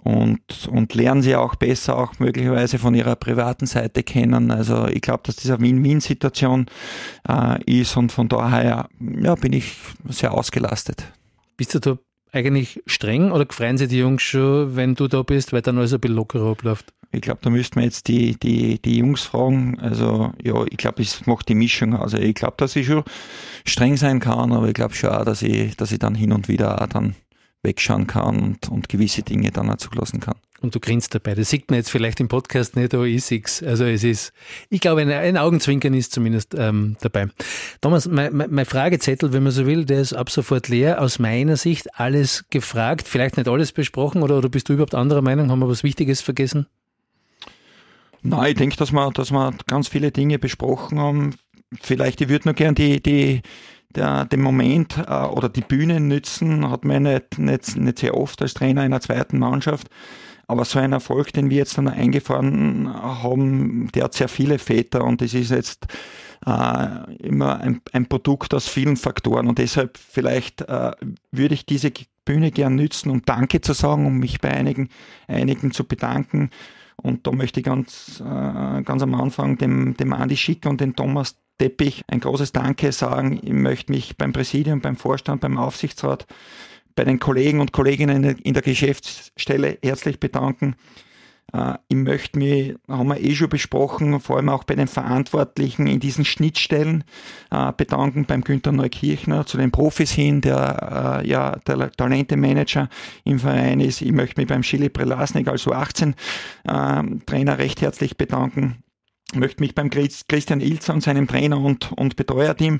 und, 0.03 0.67
und 0.71 0.93
lernen 0.93 1.21
sie 1.21 1.35
auch 1.35 1.55
besser, 1.55 1.97
auch 1.97 2.19
möglicherweise 2.19 2.79
von 2.79 2.95
ihrer 2.95 3.15
privaten 3.15 3.65
Seite 3.65 4.03
kennen. 4.03 4.51
Also 4.51 4.87
ich 4.87 5.01
glaube, 5.01 5.21
dass 5.23 5.35
diese 5.35 5.59
Win-Win-Situation 5.59 6.67
äh, 7.27 7.63
ist 7.65 7.97
und 7.97 8.11
von 8.11 8.29
daher 8.29 8.87
ja, 8.99 9.35
bin 9.35 9.53
ich 9.53 9.75
sehr 10.07 10.33
ausgelastet. 10.33 11.11
Bist 11.57 11.75
du 11.75 11.79
da 11.79 11.97
eigentlich 12.31 12.81
streng 12.85 13.31
oder 13.31 13.45
freuen 13.49 13.77
sich 13.77 13.89
die 13.89 13.99
Jungs 13.99 14.21
schon, 14.21 14.75
wenn 14.75 14.95
du 14.95 15.07
da 15.07 15.23
bist, 15.23 15.51
weil 15.51 15.61
dann 15.61 15.77
alles 15.77 15.93
ein 15.93 15.99
bisschen 15.99 16.15
lockerer 16.15 16.51
abläuft? 16.51 16.93
Ich 17.11 17.21
glaube, 17.21 17.39
da 17.41 17.49
müssten 17.49 17.77
wir 17.77 17.85
jetzt 17.85 18.07
die, 18.07 18.39
die, 18.39 18.79
die 18.79 18.99
Jungs 18.99 19.23
fragen. 19.23 19.79
Also 19.79 20.31
ja, 20.43 20.63
ich 20.69 20.77
glaube, 20.77 21.01
es 21.01 21.25
macht 21.25 21.49
die 21.49 21.55
Mischung. 21.55 21.95
Also 21.95 22.17
ich 22.17 22.35
glaube, 22.35 22.53
dass 22.57 22.75
ich 22.75 22.85
schon 22.85 23.03
streng 23.65 23.97
sein 23.97 24.19
kann, 24.19 24.53
aber 24.53 24.67
ich 24.67 24.75
glaube 24.75 24.93
schon 24.93 25.09
auch, 25.09 25.25
dass 25.25 25.41
ich, 25.41 25.75
dass 25.75 25.91
ich 25.91 25.99
dann 25.99 26.13
hin 26.13 26.31
und 26.31 26.47
wieder 26.47 26.79
auch 26.81 26.87
dann 26.87 27.15
wegschauen 27.63 28.07
kann 28.07 28.39
und, 28.39 28.69
und 28.69 28.89
gewisse 28.89 29.23
Dinge 29.23 29.51
dann 29.51 29.69
auch 29.69 29.77
zulassen 29.77 30.19
kann. 30.19 30.35
Und 30.61 30.75
du 30.75 30.79
grinst 30.79 31.15
dabei. 31.15 31.35
Das 31.35 31.49
sieht 31.49 31.69
man 31.69 31.77
jetzt 31.77 31.89
vielleicht 31.89 32.19
im 32.19 32.27
Podcast 32.27 32.75
nicht, 32.75 32.93
aber 32.93 33.05
ich 33.05 33.23
sehe 33.23 33.41
Also 33.65 33.85
es 33.85 34.03
ist, 34.03 34.33
ich 34.69 34.81
glaube, 34.81 35.01
ein, 35.01 35.09
ein 35.09 35.37
Augenzwinkern 35.37 35.93
ist 35.93 36.11
zumindest 36.11 36.53
ähm, 36.57 36.97
dabei. 36.99 37.27
Thomas, 37.79 38.07
mein, 38.07 38.35
mein 38.35 38.65
Fragezettel, 38.65 39.31
wenn 39.31 39.43
man 39.43 39.53
so 39.53 39.65
will, 39.65 39.85
der 39.85 40.01
ist 40.01 40.13
ab 40.13 40.29
sofort 40.29 40.67
leer. 40.67 41.01
Aus 41.01 41.17
meiner 41.17 41.55
Sicht 41.55 41.97
alles 41.97 42.45
gefragt, 42.49 43.07
vielleicht 43.07 43.37
nicht 43.37 43.47
alles 43.47 43.71
besprochen 43.71 44.21
oder, 44.21 44.37
oder 44.37 44.49
bist 44.49 44.67
du 44.67 44.73
überhaupt 44.73 44.95
anderer 44.95 45.21
Meinung? 45.21 45.49
Haben 45.49 45.59
wir 45.59 45.69
was 45.69 45.83
Wichtiges 45.83 46.19
vergessen? 46.19 46.67
Nein, 48.21 48.51
ich 48.51 48.57
denke, 48.57 48.75
dass 48.75 48.91
wir, 48.91 49.11
dass 49.11 49.31
wir 49.31 49.53
ganz 49.67 49.87
viele 49.87 50.11
Dinge 50.11 50.39
besprochen 50.39 50.99
haben. 50.99 51.35
Vielleicht, 51.81 52.19
ich 52.19 52.27
würde 52.27 52.49
nur 52.49 52.55
gern 52.55 52.75
die, 52.75 53.01
die, 53.01 53.41
der, 53.95 54.25
den 54.25 54.41
Moment 54.41 54.97
äh, 54.97 55.25
oder 55.25 55.49
die 55.49 55.61
Bühne 55.61 55.99
nützen, 55.99 56.69
hat 56.69 56.85
man 56.85 57.03
nicht, 57.03 57.39
nicht, 57.39 57.75
nicht 57.75 57.99
sehr 57.99 58.15
oft 58.15 58.41
als 58.41 58.53
Trainer 58.53 58.81
einer 58.81 59.01
zweiten 59.01 59.39
Mannschaft. 59.39 59.89
Aber 60.47 60.65
so 60.65 60.79
ein 60.79 60.93
Erfolg, 60.93 61.31
den 61.33 61.51
wir 61.51 61.57
jetzt 61.57 61.77
dann 61.77 61.87
eingefahren 61.87 62.91
haben, 62.91 63.91
der 63.93 64.05
hat 64.05 64.15
sehr 64.15 64.29
viele 64.29 64.57
Väter 64.57 65.03
und 65.03 65.21
das 65.21 65.35
ist 65.35 65.51
jetzt 65.51 65.85
äh, 66.45 67.15
immer 67.17 67.59
ein, 67.59 67.81
ein, 67.93 68.07
Produkt 68.07 68.55
aus 68.55 68.67
vielen 68.67 68.97
Faktoren 68.97 69.47
und 69.47 69.59
deshalb 69.59 69.97
vielleicht 69.97 70.61
äh, 70.61 70.93
würde 71.31 71.53
ich 71.53 71.67
diese 71.67 71.91
Bühne 72.25 72.49
gern 72.49 72.75
nützen, 72.75 73.11
um 73.11 73.21
Danke 73.25 73.61
zu 73.61 73.73
sagen, 73.73 74.07
um 74.07 74.17
mich 74.17 74.41
bei 74.41 74.49
einigen, 74.49 74.89
einigen 75.27 75.71
zu 75.71 75.83
bedanken. 75.83 76.49
Und 76.95 77.27
da 77.27 77.31
möchte 77.31 77.59
ich 77.59 77.65
ganz, 77.65 78.19
äh, 78.19 78.81
ganz 78.81 79.03
am 79.03 79.13
Anfang 79.13 79.57
dem, 79.57 79.95
dem 79.97 80.13
Andi 80.13 80.35
Schicker 80.35 80.69
und 80.69 80.81
dem 80.81 80.95
Thomas 80.95 81.37
Teppich 81.59 82.03
ein 82.07 82.19
großes 82.19 82.51
Danke 82.51 82.91
sagen. 82.91 83.39
Ich 83.43 83.53
möchte 83.53 83.91
mich 83.91 84.17
beim 84.17 84.33
Präsidium, 84.33 84.81
beim 84.81 84.95
Vorstand, 84.95 85.41
beim 85.41 85.57
Aufsichtsrat 85.57 86.25
bei 86.95 87.03
den 87.03 87.19
Kollegen 87.19 87.59
und 87.59 87.71
Kolleginnen 87.71 88.23
in 88.23 88.53
der 88.53 88.63
Geschäftsstelle 88.63 89.77
herzlich 89.83 90.19
bedanken. 90.19 90.75
Äh, 91.53 91.75
ich 91.87 91.95
möchte 91.95 92.37
mich, 92.37 92.75
haben 92.87 93.09
wir 93.09 93.19
eh 93.21 93.35
schon 93.35 93.49
besprochen, 93.49 94.19
vor 94.19 94.37
allem 94.37 94.49
auch 94.49 94.63
bei 94.63 94.75
den 94.75 94.87
Verantwortlichen 94.87 95.87
in 95.87 95.99
diesen 95.99 96.25
Schnittstellen 96.25 97.03
äh, 97.51 97.71
bedanken, 97.75 98.25
beim 98.25 98.41
Günther 98.41 98.71
Neukirchner, 98.71 99.45
zu 99.45 99.57
den 99.57 99.71
Profis 99.71 100.11
hin, 100.11 100.41
der 100.41 101.21
äh, 101.23 101.27
ja 101.27 101.57
der 101.67 101.91
Talentemanager 101.91 102.89
im 103.23 103.39
Verein 103.39 103.79
ist. 103.79 104.01
Ich 104.01 104.11
möchte 104.11 104.39
mich 104.39 104.47
beim 104.47 104.61
Chili 104.61 104.89
Prelasnik, 104.89 105.47
also 105.47 105.71
18 105.71 106.15
Trainer, 107.25 107.57
recht 107.57 107.81
herzlich 107.81 108.17
bedanken 108.17 108.83
möchte 109.35 109.61
mich 109.61 109.75
beim 109.75 109.89
Christian 109.89 110.61
Ilzer 110.61 110.93
und 110.93 111.01
seinem 111.01 111.27
Trainer 111.27 111.59
und, 111.59 111.91
und 111.93 112.15
Betreuerteam 112.15 112.79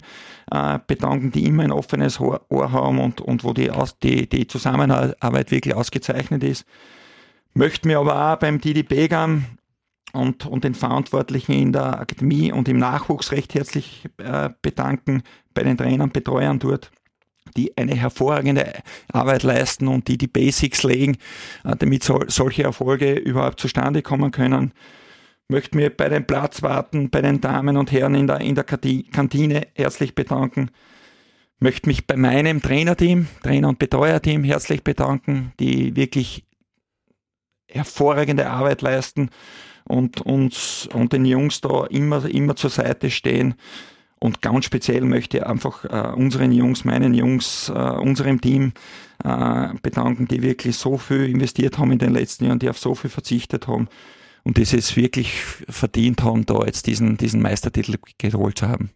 äh, 0.52 0.80
bedanken, 0.88 1.32
die 1.32 1.46
immer 1.46 1.64
ein 1.64 1.72
offenes 1.72 2.20
Ohr, 2.20 2.42
haben 2.50 3.00
und, 3.00 3.22
und 3.22 3.44
wo 3.44 3.54
die, 3.54 3.72
die, 4.04 4.28
die 4.28 4.48
Zusammenarbeit 4.48 5.52
wirklich 5.52 5.76
ausgezeichnet 5.76 6.44
ist. 6.44 6.66
Möchte 7.54 7.88
mir 7.88 8.00
aber 8.00 8.34
auch 8.34 8.40
beim 8.40 8.60
Didi 8.62 8.84
Begam 8.84 9.46
und, 10.14 10.46
und 10.46 10.64
den 10.64 10.76
Verantwortlichen 10.76 11.54
in 11.54 11.74
der 11.74 12.00
Akademie 12.00 12.52
und 12.52 12.68
im 12.68 12.78
Nachwuchs 12.78 13.32
recht 13.32 13.54
herzlich 13.54 14.06
äh, 14.18 14.50
bedanken, 14.62 15.24
bei 15.54 15.64
den 15.64 15.78
Trainern, 15.78 16.12
Betreuern 16.12 16.60
dort 16.60 16.92
die 17.58 17.76
eine 17.78 17.96
hervorragende 17.96 18.74
Arbeit 19.12 19.42
leisten 19.42 19.88
und 19.88 20.08
die 20.08 20.20
die 20.20 20.28
Basics 20.28 20.84
legen, 20.84 21.18
äh, 21.64 21.76
damit 21.76 22.04
so, 22.04 22.24
solche 22.28 22.64
Erfolge 22.64 23.14
überhaupt 23.14 23.60
zustande 23.60 24.04
kommen 24.04 24.30
können 24.30 24.72
möchte 25.50 25.76
mir 25.76 25.90
bei 25.90 26.08
den 26.10 26.26
Platzwarten, 26.26 27.10
bei 27.10 27.22
den 27.22 27.42
Damen 27.42 27.76
und 27.76 27.92
Herren 27.92 28.16
in 28.16 28.28
der, 28.28 28.40
in 28.40 28.56
der 28.56 28.64
Kantine 28.64 29.68
herzlich 29.76 30.16
bedanken. 30.16 30.70
Möchte 31.60 31.90
mich 31.90 32.08
bei 32.08 32.16
meinem 32.16 32.62
Trainerteam, 32.62 33.28
Trainer- 33.44 33.70
und 33.70 33.80
Betreuerteam 33.80 34.44
herzlich 34.44 34.84
bedanken, 34.84 35.52
die 35.60 35.96
wirklich 35.96 36.46
hervorragende 37.68 38.50
Arbeit 38.50 38.82
leisten 38.82 39.30
und 39.84 40.22
uns 40.22 40.88
und 40.94 41.14
den 41.14 41.26
Jungs 41.26 41.62
da 41.62 41.86
immer, 41.88 42.24
immer 42.26 42.56
zur 42.56 42.70
Seite 42.70 43.10
stehen. 43.10 43.56
Und 44.20 44.42
ganz 44.42 44.66
speziell 44.66 45.02
möchte 45.02 45.38
ich 45.38 45.46
einfach 45.46 45.84
äh, 45.86 46.14
unseren 46.16 46.52
Jungs, 46.52 46.86
meinen 46.86 47.14
Jungs, 47.14 47.70
äh, 47.70 47.74
unserem 47.74 48.40
Team 48.40 48.74
äh, 49.24 49.70
bedanken, 49.82 50.28
die 50.28 50.42
wirklich 50.42 50.78
so 50.78 50.98
viel 50.98 51.26
investiert 51.26 51.78
haben 51.78 51.92
in 51.92 52.00
den 52.00 52.14
letzten 52.14 52.46
Jahren, 52.46 52.60
die 52.60 52.70
auf 52.70 52.78
so 52.78 52.96
viel 52.96 53.10
verzichtet 53.10 53.68
haben 53.68 53.90
und 54.44 54.58
die 54.58 54.62
es 54.62 54.96
wirklich 54.96 55.34
verdient 55.70 56.24
haben, 56.24 56.46
da 56.46 56.64
jetzt 56.66 56.88
diesen, 56.88 57.18
diesen 57.18 57.42
Meistertitel 57.42 57.96
geholt 58.18 58.58
zu 58.58 58.68
haben. 58.68 58.92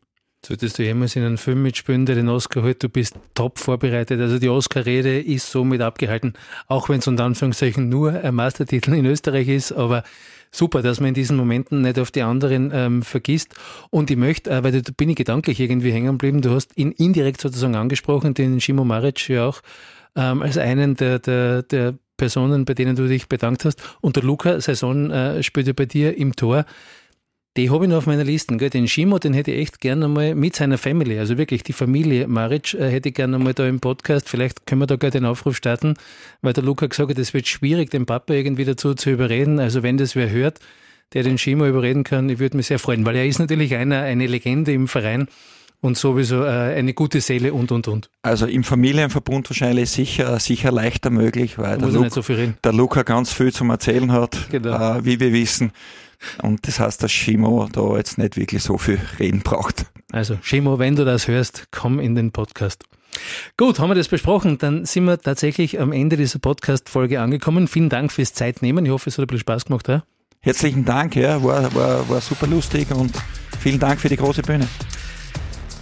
Solltest 0.45 0.77
du 0.77 0.83
jemals 0.83 1.15
in 1.15 1.23
einem 1.23 1.37
Film 1.37 1.63
mitspielen, 1.63 2.05
der 2.05 2.15
den 2.15 2.27
Oscar 2.27 2.63
holt, 2.63 2.83
du 2.83 2.89
bist 2.89 3.15
top 3.33 3.59
vorbereitet. 3.59 4.19
Also 4.19 4.39
die 4.39 4.49
Oscar-Rede 4.49 5.21
ist 5.21 5.49
somit 5.49 5.79
abgehalten, 5.79 6.33
auch 6.67 6.89
wenn 6.89 6.99
es 6.99 7.07
unter 7.07 7.23
Anführungszeichen 7.23 7.87
nur 7.87 8.11
ein 8.11 8.35
Meistertitel 8.35 8.93
in 8.93 9.05
Österreich 9.05 9.47
ist, 9.47 9.71
aber 9.71 10.03
super, 10.51 10.81
dass 10.81 10.99
man 10.99 11.09
in 11.09 11.13
diesen 11.13 11.37
Momenten 11.37 11.81
nicht 11.81 11.97
auf 11.97 12.11
die 12.11 12.23
anderen 12.23 12.71
ähm, 12.73 13.03
vergisst. 13.03 13.55
Und 13.89 14.11
ich 14.11 14.17
möchte, 14.17 14.49
äh, 14.49 14.63
weil 14.65 14.81
da 14.81 14.91
bin 14.95 15.09
ich 15.09 15.15
gedanklich 15.15 15.61
irgendwie 15.61 15.93
hängen 15.93 16.17
geblieben, 16.17 16.41
du 16.41 16.51
hast 16.51 16.77
ihn 16.77 16.91
indirekt 16.91 17.39
sozusagen 17.39 17.75
angesprochen, 17.75 18.33
den 18.33 18.59
Shimo 18.59 18.83
Maric 18.83 19.29
ja 19.29 19.47
auch 19.47 19.61
ähm, 20.15 20.41
als 20.41 20.57
einen 20.57 20.95
der, 20.95 21.19
der, 21.19 21.63
der 21.63 21.95
Personen, 22.17 22.65
bei 22.65 22.73
denen 22.73 22.95
du 22.95 23.07
dich 23.07 23.27
bedankt 23.27 23.65
hast. 23.65 23.81
Und 24.01 24.15
der 24.15 24.23
Luca 24.23 24.59
Saison 24.61 25.11
äh, 25.11 25.43
spielt 25.43 25.67
ja 25.67 25.73
bei 25.73 25.85
dir 25.85 26.17
im 26.17 26.35
Tor. 26.35 26.65
Die 27.55 27.69
habe 27.69 27.85
ich 27.85 27.89
noch 27.89 27.97
auf 27.97 28.07
meiner 28.07 28.23
Liste. 28.23 28.57
Gell? 28.57 28.71
Den 28.71 28.87
Schimo, 28.87 29.19
den 29.19 29.33
hätte 29.33 29.51
ich 29.51 29.59
echt 29.59 29.79
gerne 29.79 30.07
mal 30.07 30.33
mit 30.33 30.55
seiner 30.55 30.79
Family, 30.79 31.19
also 31.19 31.37
wirklich 31.37 31.61
die 31.61 31.73
Familie 31.73 32.27
Maric, 32.27 32.73
äh, 32.73 32.89
hätte 32.89 33.09
ich 33.09 33.15
gerne 33.15 33.37
mal 33.37 33.53
da 33.53 33.67
im 33.67 33.79
Podcast. 33.79 34.27
Vielleicht 34.27 34.65
können 34.65 34.81
wir 34.81 34.87
da 34.87 34.95
gleich 34.95 35.11
den 35.11 35.25
Aufruf 35.25 35.55
starten, 35.55 35.93
weil 36.41 36.53
der 36.53 36.63
Luca 36.63 36.87
gesagt 36.87 37.11
hat, 37.11 37.19
es 37.19 37.33
wird 37.33 37.47
schwierig, 37.47 37.91
den 37.91 38.07
Papa 38.07 38.33
irgendwie 38.33 38.65
dazu 38.65 38.95
zu 38.95 39.11
überreden. 39.11 39.59
Also 39.59 39.83
wenn 39.83 39.97
das 39.97 40.15
wer 40.15 40.31
hört, 40.31 40.59
der 41.13 41.21
den 41.21 41.37
Schimo 41.37 41.67
überreden 41.67 42.03
kann, 42.03 42.27
ich 42.29 42.39
würde 42.39 42.57
mich 42.57 42.65
sehr 42.65 42.79
freuen, 42.79 43.05
weil 43.05 43.15
er 43.15 43.27
ist 43.27 43.37
natürlich 43.37 43.75
einer, 43.75 44.01
eine 44.01 44.25
Legende 44.25 44.73
im 44.73 44.87
Verein 44.87 45.27
und 45.83 45.97
sowieso 45.97 46.45
äh, 46.45 46.47
eine 46.47 46.93
gute 46.93 47.19
Seele 47.19 47.53
und, 47.53 47.71
und, 47.73 47.89
und. 47.89 48.09
Also 48.21 48.45
im 48.45 48.63
Familienverbund 48.63 49.49
wahrscheinlich 49.49 49.89
sicher, 49.89 50.39
sicher 50.39 50.71
leichter 50.71 51.09
möglich, 51.09 51.57
weil 51.57 51.77
der, 51.77 51.89
Luke, 51.89 52.09
so 52.09 52.21
der, 52.21 52.73
Luca 52.73 53.03
ganz 53.03 53.33
viel 53.33 53.51
zum 53.51 53.69
Erzählen 53.69 54.13
hat, 54.13 54.47
genau. 54.49 54.97
äh, 54.97 55.05
wie 55.05 55.19
wir 55.19 55.33
wissen. 55.33 55.73
Und 56.41 56.65
das 56.67 56.79
heißt, 56.79 57.03
dass 57.03 57.11
Shimo 57.11 57.67
da 57.69 57.97
jetzt 57.97 58.17
nicht 58.17 58.37
wirklich 58.37 58.63
so 58.63 58.77
viel 58.77 58.97
reden 59.19 59.41
braucht. 59.41 59.85
Also 60.13 60.37
Shimo, 60.41 60.79
wenn 60.79 60.95
du 60.95 61.03
das 61.03 61.27
hörst, 61.27 61.67
komm 61.71 61.99
in 61.99 62.15
den 62.15 62.31
Podcast. 62.31 62.85
Gut, 63.57 63.77
haben 63.79 63.89
wir 63.89 63.95
das 63.95 64.07
besprochen. 64.07 64.57
Dann 64.59 64.85
sind 64.85 65.03
wir 65.03 65.19
tatsächlich 65.19 65.81
am 65.81 65.91
Ende 65.91 66.15
dieser 66.15 66.39
Podcast-Folge 66.39 67.19
angekommen. 67.19 67.67
Vielen 67.67 67.89
Dank 67.89 68.13
fürs 68.13 68.33
Zeitnehmen. 68.33 68.85
Ich 68.85 68.91
hoffe, 68.91 69.09
es 69.09 69.17
hat 69.17 69.23
ein 69.23 69.27
bisschen 69.27 69.41
Spaß 69.41 69.65
gemacht. 69.65 69.89
Ja? 69.89 70.03
Herzlichen 70.39 70.85
Dank, 70.85 71.17
ja, 71.17 71.43
war, 71.43 71.75
war, 71.75 72.07
war 72.07 72.21
super 72.21 72.47
lustig 72.47 72.89
und 72.91 73.11
vielen 73.59 73.79
Dank 73.79 73.99
für 73.99 74.09
die 74.09 74.17
große 74.17 74.43
Bühne. 74.43 74.67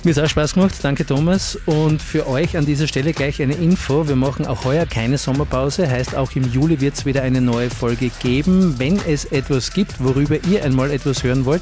Mir 0.03 0.15
hat 0.15 0.23
auch 0.23 0.29
Spaß 0.29 0.55
gemacht, 0.55 0.73
danke 0.81 1.05
Thomas. 1.05 1.59
Und 1.67 2.01
für 2.01 2.27
euch 2.27 2.57
an 2.57 2.65
dieser 2.65 2.87
Stelle 2.87 3.13
gleich 3.13 3.39
eine 3.41 3.53
Info. 3.53 4.07
Wir 4.07 4.15
machen 4.15 4.47
auch 4.47 4.65
heuer 4.65 4.87
keine 4.87 5.19
Sommerpause, 5.19 5.87
heißt 5.87 6.15
auch 6.15 6.31
im 6.35 6.51
Juli 6.51 6.81
wird 6.81 6.95
es 6.95 7.05
wieder 7.05 7.21
eine 7.21 7.39
neue 7.39 7.69
Folge 7.69 8.09
geben. 8.19 8.79
Wenn 8.79 8.99
es 9.07 9.25
etwas 9.25 9.73
gibt, 9.73 10.03
worüber 10.03 10.37
ihr 10.49 10.65
einmal 10.65 10.89
etwas 10.89 11.23
hören 11.23 11.45
wollt, 11.45 11.61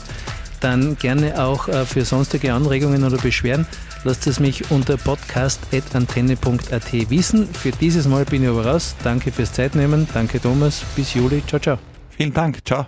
dann 0.61 0.97
gerne 0.97 1.43
auch 1.43 1.67
äh, 1.67 1.85
für 1.85 2.05
sonstige 2.05 2.53
Anregungen 2.53 3.03
oder 3.03 3.17
Beschwerden. 3.17 3.67
Lasst 4.05 4.25
es 4.27 4.39
mich 4.39 4.71
unter 4.71 4.95
podcast.antenne.at 4.95 7.09
wissen. 7.09 7.53
Für 7.53 7.71
dieses 7.71 8.07
Mal 8.07 8.23
bin 8.23 8.43
ich 8.43 8.49
aber 8.49 8.65
raus. 8.65 8.95
Danke 9.03 9.33
fürs 9.33 9.51
Zeitnehmen. 9.51 10.07
Danke 10.13 10.39
Thomas. 10.39 10.85
Bis 10.95 11.13
Juli. 11.13 11.43
Ciao, 11.45 11.59
ciao. 11.59 11.77
Vielen 12.09 12.33
Dank. 12.33 12.65
Ciao. 12.65 12.87